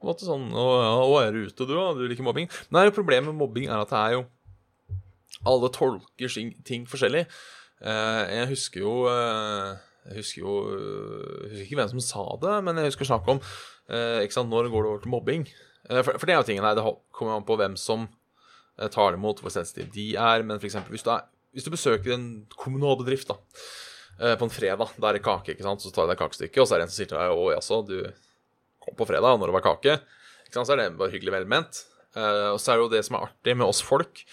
[0.00, 1.90] På en måte sånn Å, ja, å er du ute, du, da?
[1.96, 2.50] Du liker mobbing?
[2.50, 4.26] Jo problemet med mobbing er at det er jo
[5.48, 7.26] Alle tolker ting, forskjellig.
[7.80, 9.74] Eh, jeg husker jo eh,
[10.08, 13.40] Jeg husker jo Jeg husker ikke hvem som sa det, men jeg husker snakk om
[13.40, 15.46] eh, ikke sant, Når går det over til mobbing?
[15.88, 16.78] Eh, for, for det er jo tingen her.
[16.78, 18.06] Det kommer an på hvem som
[18.78, 20.44] eh, tar det imot, hvor sensitive de er.
[20.46, 23.38] Men for eksempel, hvis du, er, hvis du besøker en kommunal bedrift da,
[24.20, 25.82] eh, på en fredag, da er det kake, ikke sant?
[25.82, 27.50] så tar du deg kakestykket, og så er det en som sier til deg 'Å,
[27.56, 27.98] jaså, du
[28.80, 29.98] kom på fredag når det var kake',
[30.46, 30.68] ikke sant?
[30.68, 31.84] så er det bare hyggelig velment.
[32.16, 34.24] Eh, og så er det jo det som er artig med oss folk,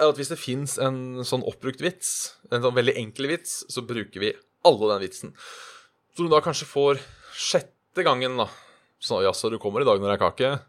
[0.00, 3.84] er at hvis det fins en sånn oppbrukt vits, en sånn veldig enkel vits, så
[3.84, 4.32] bruker vi
[4.64, 5.34] alle den vitsen.
[6.16, 7.00] Så du da kanskje får
[7.36, 8.48] sjette gangen, da
[9.00, 10.60] så, 'Jaså, du kommer i dag når det er kake',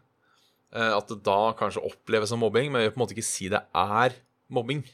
[0.72, 3.28] eh, at det da kanskje oppleves som mobbing, men jeg vil på en måte ikke
[3.28, 4.16] si det er
[4.48, 4.84] mobbing.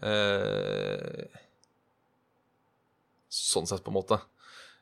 [0.00, 1.40] Eh,
[3.32, 4.18] sånn sett, på en måte.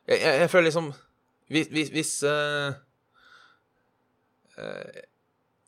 [0.07, 0.87] Jeg, jeg, jeg føler liksom
[1.51, 2.77] Hvis, hvis, hvis eh,
[4.57, 5.01] eh,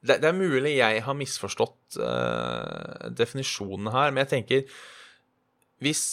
[0.03, 4.79] det, det, er mulig jeg har misforstått definisjonen definisjonene her, men jeg tenker
[5.83, 6.05] Hvis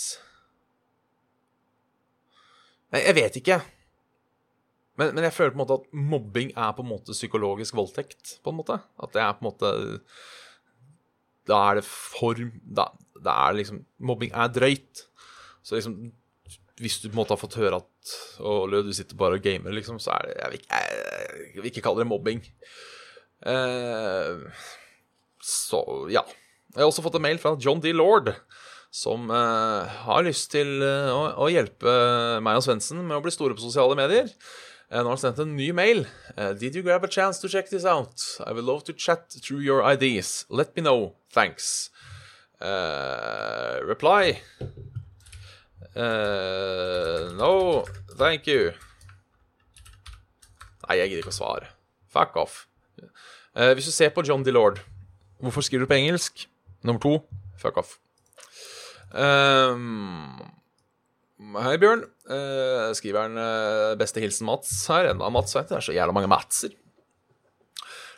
[2.90, 3.56] Nei, jeg vet ikke.
[4.98, 8.40] Men, men, jeg føler på en måte at mobbing er på en måte psykologisk voldtekt.
[8.42, 8.80] på en måte.
[9.00, 9.70] At det er på en måte
[11.48, 12.90] Da er det form Da,
[13.24, 15.04] da er liksom Mobbing er drøyt.
[15.62, 15.96] Så liksom
[16.80, 19.74] Hvis du på en måte har fått høre at Og du sitter bare og gamer,
[19.76, 22.44] liksom, så er det Jeg vil ikke, jeg, vil ikke kalle det mobbing.
[23.46, 24.64] Eh,
[25.40, 26.24] så ja.
[26.70, 27.92] Jeg har også fått en mail fra John D.
[27.96, 28.34] Lord
[28.90, 31.92] som eh, har lyst til uh, å, å, hjelpe
[32.42, 34.26] meg og Svendsen med å bli store på sosiale medier.
[34.90, 36.02] Uh, nå har han sendt en ny mail.
[36.58, 38.18] Did you grab a chance to check this out?
[38.42, 40.44] I would love to chat through your ideas.
[40.50, 41.14] Let me know.
[41.30, 41.90] Thanks.
[42.60, 44.36] Reply.
[47.40, 47.84] no,
[48.18, 48.72] thank you.
[50.86, 51.72] Nei, jeg gidder ikke å svare.
[52.10, 52.66] Fuck off.
[53.54, 54.80] hvis du ser på John DeLord,
[55.40, 56.46] hvorfor skriver du på engelsk?
[56.84, 57.18] Nummer to,
[57.60, 57.98] fuck off.
[59.10, 60.38] Um,
[61.58, 62.04] hei, Bjørn.
[62.30, 65.10] Uh, skriver han uh, beste hilsen Mats her.
[65.10, 65.56] Enda Mats.
[65.56, 66.76] Det er så jævla mange Matser.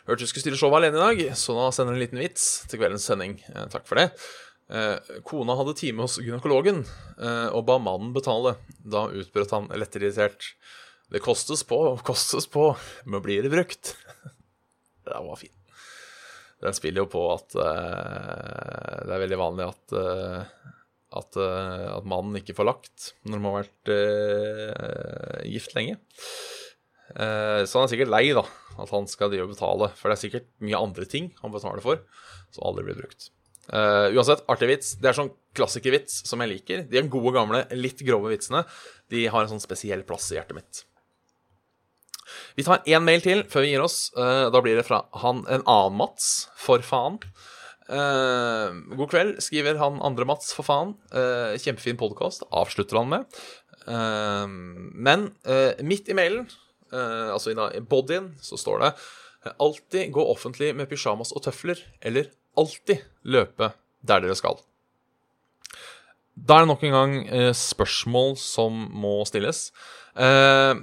[0.03, 2.47] Hørte du skulle stille showet alene i dag, så da sender jeg en liten vits
[2.67, 3.37] til kveldens sending.
[3.53, 4.09] Uh, takk for det.
[5.27, 6.79] kona hadde time hos gynekologen
[7.53, 8.55] og ba mannen betale.
[8.79, 10.47] Da utbrøt han lettirritert.
[11.13, 11.77] Det kostes på,
[12.07, 12.71] kostes på,
[13.05, 13.91] men blir det brukt?
[15.05, 15.75] det var fint.
[16.63, 19.97] Den spiller jo på at det er veldig vanlig at
[21.13, 25.99] at, at, mannen ikke får lagt når de har vært uh, gift lenge.
[27.13, 28.45] Uh, så han er sikkert lei da,
[28.79, 31.83] at han skal drive og betale, for det er sikkert mye andre ting han betaler
[31.83, 32.03] for,
[32.53, 33.29] som aldri blir brukt.
[33.71, 34.95] uansett, artig vits.
[34.99, 36.83] Det er sånn klassikervits som jeg liker.
[36.89, 38.65] De er gode, gamle, litt grove vitsene.
[39.13, 40.83] De har en sånn spesiell plass i hjertet mitt.
[42.57, 44.11] Vi tar én mail til før vi gir oss.
[44.15, 47.21] da blir det fra han, en annen Mats, for faen.
[47.91, 50.95] Uh, god kveld, skriver han andre Mats, for faen.
[51.11, 53.39] Uh, kjempefin podkast, avslutter han med.
[53.83, 55.29] Uh, men
[55.83, 56.47] midt i mailen,
[56.93, 58.93] altså i bodyen, så står det
[59.59, 63.73] Alltid gå offentlig med pysjamas og tøfler, eller alltid løpe
[64.05, 64.61] der dere skal.
[66.33, 67.15] Da er det nok en gang
[67.57, 69.71] spørsmål som må stilles.
[70.15, 70.79] når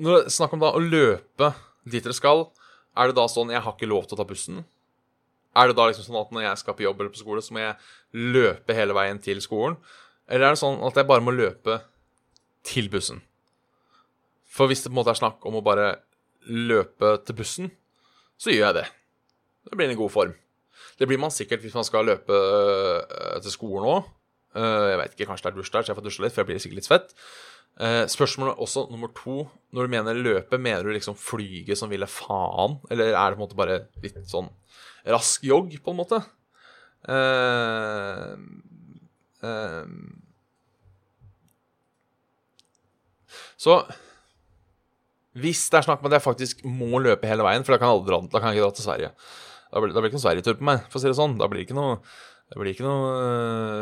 [0.00, 1.52] det er snakk om da å løpe
[1.84, 2.46] dit dere skal,
[2.96, 4.64] er det da sånn jeg har ikke lov til å ta bussen?
[5.56, 7.54] Er det da liksom sånn at når jeg skal på jobb eller på skole, så
[7.56, 7.76] må jeg
[8.36, 9.76] løpe hele veien til skolen?
[10.28, 11.78] Eller er det sånn at jeg bare må løpe
[12.66, 13.22] til bussen?
[14.56, 15.90] For hvis det på en måte er snakk om å bare
[16.46, 17.70] løpe til bussen,
[18.40, 18.86] så gjør jeg det.
[19.66, 20.36] Det blir en god form.
[20.96, 24.08] Det blir man sikkert hvis man skal løpe øh, til skolen òg.
[24.56, 26.42] Øh, jeg vet ikke, kanskje det er dusj der, så jeg får dusje litt, for
[26.42, 27.16] jeg blir sikkert litt svett.
[27.76, 29.42] Uh, spørsmålet også nummer to.
[29.76, 32.78] Når du mener løpe, mener du liksom flyge som ville faen?
[32.88, 34.48] Eller er det på en måte bare litt sånn
[35.12, 36.22] rask jogg, på en måte.
[43.60, 43.76] Så
[45.36, 47.90] hvis det er snakk om at jeg faktisk må løpe hele veien, for da kan
[47.90, 49.10] jeg, aldri da kan jeg ikke dra til Sverige.
[49.72, 51.34] Da blir, det ikke noen Sverige-tur på meg, for å si det sånn.
[51.40, 51.98] Da blir det ikke noe
[52.46, 53.08] Det blir ikke noe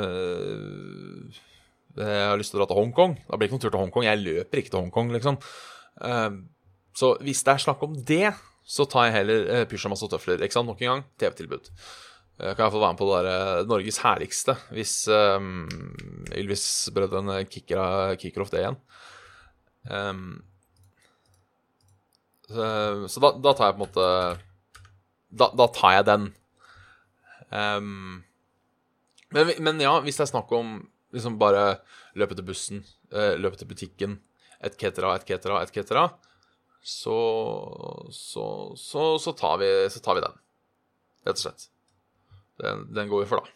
[0.08, 1.42] øh,
[2.00, 3.18] Jeg har lyst til å dra til Hongkong.
[3.28, 4.06] Da blir ikke noen tur til Hongkong.
[4.08, 5.38] Jeg løper ikke til Hongkong, liksom.
[6.00, 6.40] Uh,
[6.98, 8.32] så hvis det er snakk om det,
[8.64, 10.42] så tar jeg heller uh, pysjamas og tøfler.
[10.42, 10.70] Ikke sant?
[10.70, 11.70] Nok en gang TV-tilbud.
[12.40, 13.28] Jeg kan iallfall være med på det der,
[13.60, 15.68] uh, Norges herligste hvis um,
[16.34, 18.80] Ylvis-brødrene kicker, kicker off det igjen.
[19.86, 20.40] Um,
[22.48, 24.08] så, så da, da, tar jeg på en måte
[25.32, 26.26] Da, da tar jeg den.
[27.54, 28.24] Um,
[29.34, 30.76] men, men, ja, hvis det er snakk om
[31.14, 31.80] liksom bare
[32.18, 32.84] løpe til bussen,
[33.14, 34.18] uh, løpe til butikken,
[34.62, 36.04] etc., etc., etc.,
[36.84, 37.16] så
[38.12, 40.38] så, så så, tar vi, så tar vi den,
[41.24, 41.68] rett og slett.
[42.60, 43.54] Den, den går vi for, da.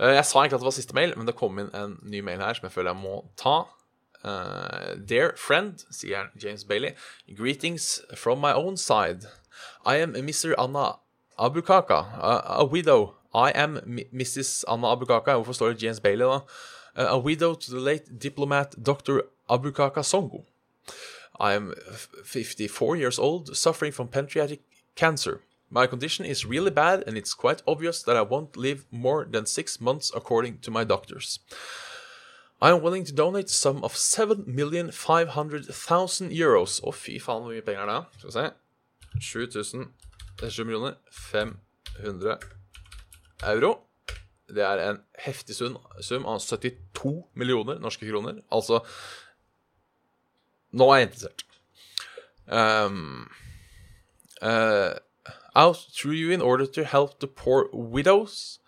[0.00, 2.24] Uh, jeg sa egentlig at det var siste mail, men det kom inn en ny
[2.24, 3.60] mail her som jeg føler jeg må ta.
[4.24, 6.94] Uh, dear friend, sier James Bailey,
[7.34, 9.24] greetings from my own side.
[9.84, 10.54] I am Mr.
[10.58, 10.98] Anna
[11.38, 13.14] Abukaka, a, a widow.
[13.34, 14.64] I am M Mrs.
[14.68, 15.34] Anna Abukaka.
[15.34, 16.40] Hvorfor står det James Bailey, da?
[16.94, 19.22] Uh, a widow to the late diplomat Dr.
[19.50, 20.44] Abukaka Songo.
[21.40, 21.74] I am
[22.24, 24.60] 54 years old, suffering from pancreatic
[24.94, 25.40] cancer.
[25.70, 29.46] My condition is really bad, and it's quite obvious that I won't live more than
[29.46, 31.40] six months according to my doctors.
[32.62, 36.78] I am willing to donate sum of 7,500,000 euros.
[36.78, 38.06] Å, oh, fy faen, hvor mye penger er det?
[38.20, 38.46] Skal vi se.
[39.18, 39.90] 7000
[40.46, 42.38] 7 millioner 500
[43.50, 43.82] euro.
[44.46, 48.34] Det er en heftig sum, sum av 72 millioner norske kroner.
[48.52, 48.78] Altså
[50.72, 51.44] Nå er jeg interessert.
[52.46, 53.30] Um,
[54.40, 54.94] uh,
[55.54, 58.60] out through you in order to help the poor widows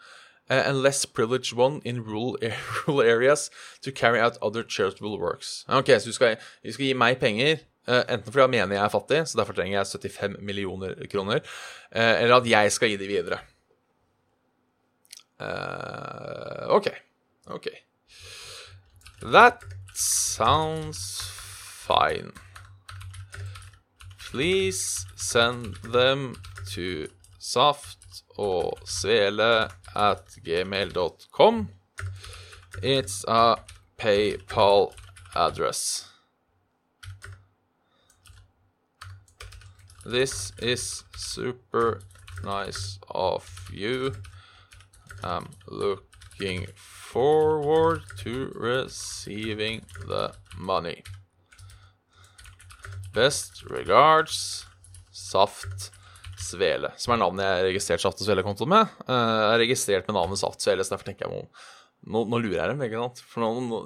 [0.49, 2.37] and less privileged one in rural,
[2.87, 3.51] rural, areas
[3.83, 5.65] to carry out other charitable works.
[5.69, 8.85] Ok, Så du skal, du skal gi meg penger, uh, enten fordi jeg mener jeg
[8.85, 11.41] er fattig, så derfor trenger jeg 75 millioner kroner,
[11.97, 13.39] uh, eller at jeg skal gi de videre.
[16.69, 16.89] OK.
[17.47, 17.67] OK.
[19.23, 19.65] That
[19.95, 21.21] sounds
[21.87, 22.33] fine.
[24.19, 26.37] Please send them
[26.73, 28.04] to Saft
[28.37, 31.69] og svele at gmail.com.
[32.83, 33.57] It's a
[33.99, 34.93] PayPal
[35.35, 36.09] address.
[40.05, 42.01] This is super
[42.45, 44.15] nice of you.
[45.23, 51.05] I'm looking forward to receiving the money.
[53.15, 54.67] Best regards,
[55.11, 55.91] Saft
[56.41, 58.95] Svele, som er navnet jeg har registrert Saft og Svele-kontoen med.
[59.07, 62.59] Uh, jeg har registrert med navnet Saft Svele, så derfor tenker jeg nå, nå, lurer
[62.61, 63.23] jeg dem, ikke sant?
[63.31, 63.83] For nå,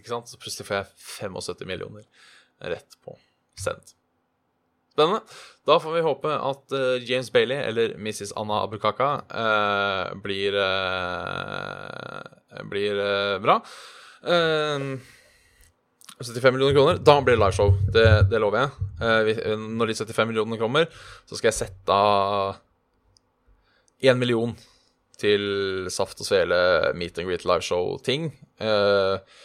[0.00, 0.30] ikke sant?
[0.30, 0.88] Så plutselig får jeg
[1.34, 2.06] 75 millioner
[2.74, 3.16] rett på
[3.60, 3.94] send.
[4.94, 5.24] Spennende.
[5.66, 8.32] Da får vi håpe at uh, James Bailey eller Mrs.
[8.38, 10.56] Anna Abukaka uh, blir
[12.70, 13.00] blir
[13.42, 13.58] bra.
[16.20, 17.72] 75 millioner kroner, da blir det liveshow.
[17.94, 18.90] Det, det lover jeg.
[19.02, 20.86] Eh, når de 75 millionene kommer,
[21.26, 22.60] så skal jeg sette av
[24.04, 24.54] én million
[25.18, 26.58] til Saft og Svele
[26.98, 28.30] meet and greet liveshow-ting.
[28.62, 29.40] Eh,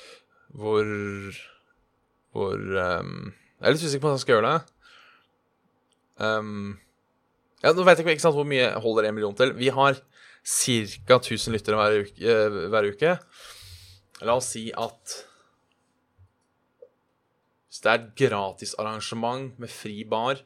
[0.59, 0.85] hvor
[2.29, 4.59] Hvor um, Jeg er litt usikker på hvordan jeg skal gjøre det.
[6.21, 6.77] Um,
[7.63, 9.55] ja, Nå vet jeg ikke sant, hvor mye holder én million til.
[9.57, 11.17] Vi har ca.
[11.17, 12.37] 1000 lyttere hver uke,
[12.69, 13.15] hver uke.
[14.21, 15.17] La oss si at
[17.69, 20.41] hvis det er et gratisarrangement med fri bar,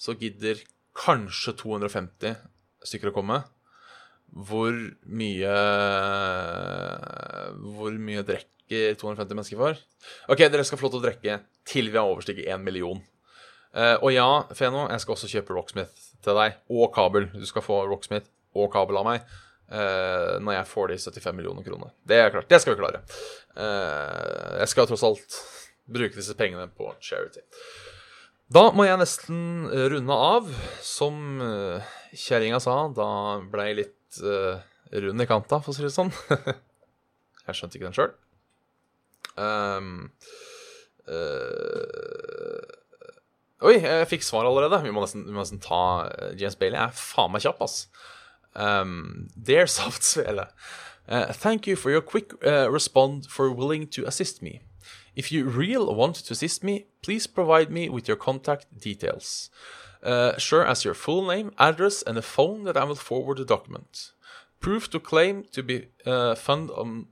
[0.00, 0.62] så gidder
[0.96, 2.38] kanskje 250
[2.88, 3.42] stykker å komme.
[4.28, 4.74] Hvor
[5.08, 5.52] mye
[7.64, 9.78] Hvor mye drikker 250 mennesker for?
[10.32, 11.38] OK, dere skal få lov til å drikke
[11.68, 13.00] til vi har overstiget 1 million.
[13.72, 16.56] Uh, og ja, Feno, jeg skal også kjøpe Rocksmith til deg.
[16.72, 17.28] Og kabel.
[17.36, 19.24] Du skal få Rocksmith og kabel av meg
[19.72, 21.92] uh, når jeg får de 75 millioner kronene.
[22.08, 22.48] Det er klart.
[22.48, 23.04] Det skal vi klare.
[23.52, 25.40] Uh, jeg skal tross alt
[25.88, 27.42] bruke disse pengene på charity.
[28.48, 30.48] Da må jeg nesten runde av.
[30.84, 31.84] Som uh,
[32.16, 33.08] kjerringa sa, da
[33.52, 34.56] ble jeg litt uh,
[35.04, 36.12] rund i kanta, for å si det sånn.
[37.46, 38.14] jeg skjønte ikke den sjøl.
[39.38, 40.08] Uh,
[43.68, 44.80] oi, jeg fikk svar allerede.
[44.86, 45.82] Vi må nesten, vi må nesten ta
[46.40, 46.80] James Bailey.
[46.80, 47.82] Jeg er faen meg kjapp, ass.
[48.58, 50.48] Um, dear Saftsvele.
[51.08, 54.60] Uh, thank you for your quick uh, respond for willing to assist me.
[55.18, 59.50] If you real want to assist me, please provide me with your contact details.
[60.00, 63.44] Uh, sure as your full name, address, and a phone that I will forward the
[63.44, 64.12] document.
[64.60, 67.08] Proof to claim to be uh, fund on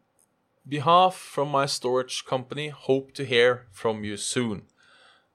[0.68, 2.68] behalf from my storage company.
[2.68, 4.62] Hope to hear from you soon.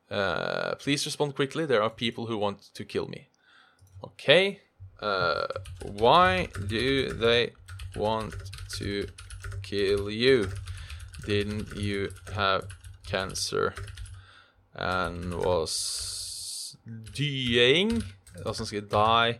[0.10, 1.66] Uh, please respond quickly.
[1.66, 3.28] There are people who want to kill me.
[4.02, 4.62] OK.
[5.02, 5.48] Uh,
[5.82, 7.52] why do they
[7.98, 8.34] want
[8.78, 9.10] to
[9.62, 10.52] kill you?
[11.26, 12.68] Didn't you have
[13.06, 13.74] cancer
[14.74, 16.76] and was
[17.14, 18.04] dying?
[18.46, 19.40] Åssen skal die?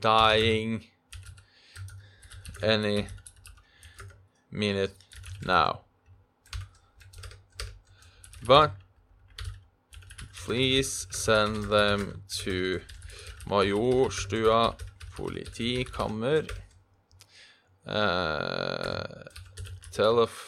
[0.00, 0.84] Dying
[2.62, 3.08] any
[4.50, 4.94] minute
[5.44, 5.80] now.
[8.44, 8.72] But
[10.44, 12.80] please send them to
[13.46, 14.74] Majorstua
[15.16, 16.48] politikammer.
[17.86, 19.24] Uh,
[19.94, 20.42] telef...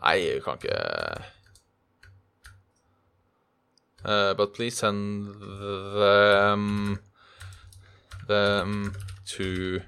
[0.00, 0.80] Nei, vi kan ikke
[4.08, 6.98] uh, But please send them
[8.30, 8.94] them
[9.26, 9.82] to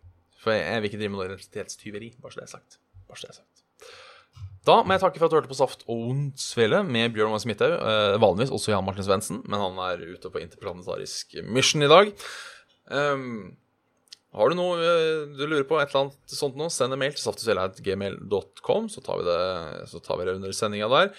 [0.42, 2.12] For jeg, vil ikke drive med noe identitetstyveri.
[2.22, 2.78] Bare så det er sagt.
[3.08, 3.58] Bare så det er sagt.
[4.68, 7.46] Da må jeg takke for at du hørte på Saft og Svele med Bjørn Magnus
[7.48, 7.72] Midthaug.
[7.78, 12.12] Eh, vanligvis også Jan Martin Svendsen, men han er ute på interplanetarisk mission i dag.
[12.88, 13.56] Um,
[14.36, 17.14] har du noe uh, du lurer på, et eller annet sånt noe, send en mail
[17.16, 19.40] til saftogsvele.gmail.com, så tar vi det,
[19.92, 21.10] så tar vi det under sendinga der.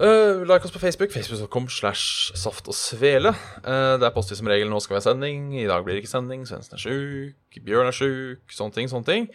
[0.00, 1.12] Uh, like oss på Facebook.
[1.14, 3.30] Facebook.com slash saft og svele.
[3.62, 6.02] Uh, der poster vi som regel 'nå skal vi ha sending', 'i dag blir det
[6.04, 8.88] ikke sending', 'Svendsen er sjuk', 'Bjørn er sjuk', sånne ting.
[8.90, 9.28] sånne ting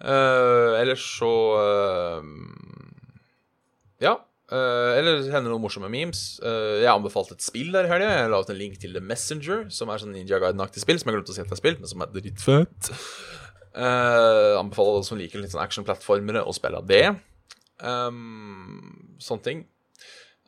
[0.00, 1.32] uh, Ellers så
[4.00, 4.14] Ja.
[4.50, 6.38] eller hender noen morsomme memes.
[6.42, 8.08] jeg anbefalte et spill der i helga.
[8.22, 11.10] Jeg la ut en link til The Messenger, som er sånn Ninja Guiden-aktig spill, som
[11.10, 12.90] jeg glemte å si at jeg har spilt, men som er dritfett.
[13.74, 17.16] Anbefaler alle som liker litt sånn action-plattformere, å spille av det.
[17.80, 19.66] Um, sånne ting.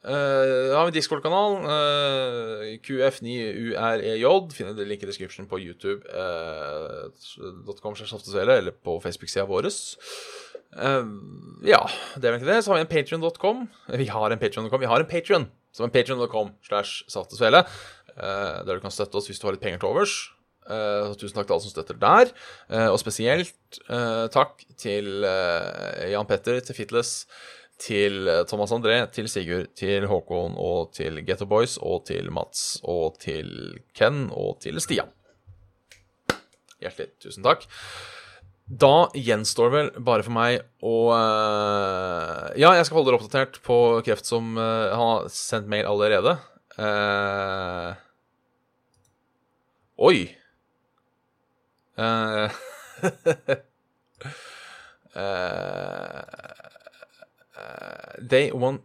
[0.07, 1.59] Uh, har vi Discord-kanal.
[1.67, 4.27] Uh, QF9UREJ.
[4.55, 6.17] Finner dere link i description på youtube.com
[7.39, 7.95] Uh, .com
[8.39, 9.69] eller på Facebook-sida vår.
[10.79, 11.05] Uh,
[11.67, 11.83] ja,
[12.17, 12.63] det er vel ikke det.
[12.65, 13.69] Så har vi en patrion.com.
[13.99, 14.81] Vi har en patrion.com.
[14.81, 17.65] Vi har en patrion som er patrion.com slash saftesvele.
[18.19, 20.17] Uh, der du kan støtte oss hvis du har litt penger til overs.
[20.69, 22.33] Uh, tusen takk til alle som støtter der.
[22.69, 27.23] Uh, og spesielt uh, takk til Jan Petter, til Fitles,
[27.79, 33.21] til Thomas André, til Sigurd, til Håkon og til Getto Boys og til Mats og
[33.23, 35.13] til Ken og til Stian.
[36.83, 37.67] Hjertelig tusen takk.
[38.69, 40.97] Da gjenstår vel bare for meg å
[42.59, 46.37] Ja, jeg skal holde dere oppdatert på kreft som Han har sendt mail allerede.
[49.99, 50.19] Oi!
[51.99, 52.47] Uh,
[55.17, 56.38] uh,
[58.21, 58.83] they want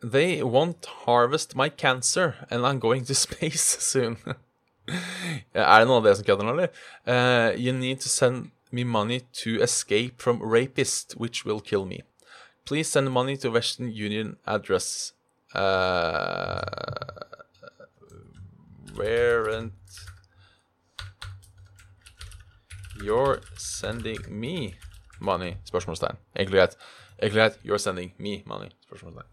[0.00, 4.16] they won't harvest my cancer, and I'm going to space soon.
[5.54, 6.70] er det noe av det som kødder nå, eller?
[7.04, 12.02] Uh, you need to send me money to escape from rapist, which will kill me.
[12.64, 15.12] Please send money to Western Union address.
[15.54, 16.60] Uh,
[18.96, 19.72] weren't
[23.02, 24.74] You're sending me
[25.20, 25.56] money?
[25.64, 26.16] Spørsmålstegn.
[26.34, 26.76] Egentlig greit.
[27.18, 27.60] Egentlig greit.
[27.66, 28.70] You're sending me money?
[28.86, 29.28] Spørsmålstegn.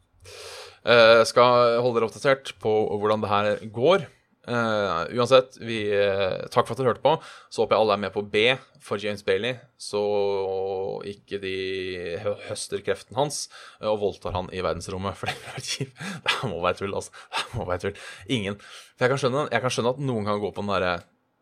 [0.85, 4.05] Uh, skal holde dere oppdatert på hvordan det her går.
[4.45, 7.15] Uh, uansett, vi, uh, takk for at dere hørte på.
[7.49, 8.43] Så håper jeg alle er med på B
[8.85, 10.01] for James Bailey, så
[11.09, 11.55] ikke de
[12.45, 13.47] høster kreften hans
[13.81, 15.17] og voldtar han i verdensrommet.
[15.17, 15.89] For det,
[16.27, 17.13] det må være tull, altså.
[17.33, 18.05] Det må være tull.
[18.37, 18.61] Ingen.
[18.93, 20.95] For jeg kan skjønne, jeg kan skjønne at noen kan gå på den derre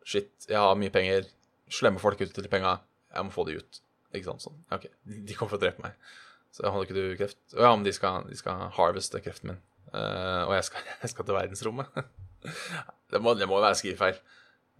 [0.04, 1.24] Shit, jeg har mye penger
[1.72, 2.76] slemme folk ute til penga.
[3.14, 3.78] Jeg må få de ut.
[4.14, 4.44] Ikke sant?
[4.44, 4.58] Sånn.
[4.74, 5.96] OK, de kommer for å drepe meg.
[6.54, 7.40] Så holder ikke du kreft?
[7.56, 9.60] Ja, men de skal, de skal harveste kreften min.
[9.90, 11.86] Uh, og jeg skal, jeg skal, til verdensrommet.
[13.10, 14.20] det, må, det må være skrivefeil.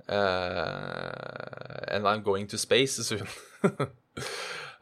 [0.05, 3.27] Uh, and I'm going to space soon.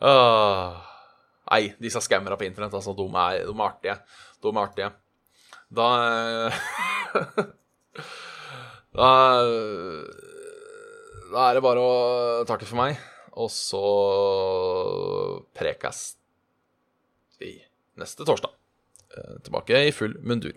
[0.01, 0.77] uh,
[1.53, 3.97] nei, disse skammera på internett, altså, de er, de er artige.
[4.43, 4.93] De er artige.
[5.73, 5.89] Da
[8.93, 9.09] Da
[11.33, 11.93] da er det bare å
[12.45, 12.99] takke for meg,
[13.41, 13.81] og så
[15.57, 16.03] prekes
[17.45, 17.55] i
[18.01, 18.53] neste torsdag.
[19.17, 20.55] Eh, tilbake i full mundur.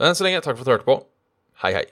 [0.00, 0.98] Men så lenge, takk for at du hørte på.
[1.64, 1.86] Hei, hei.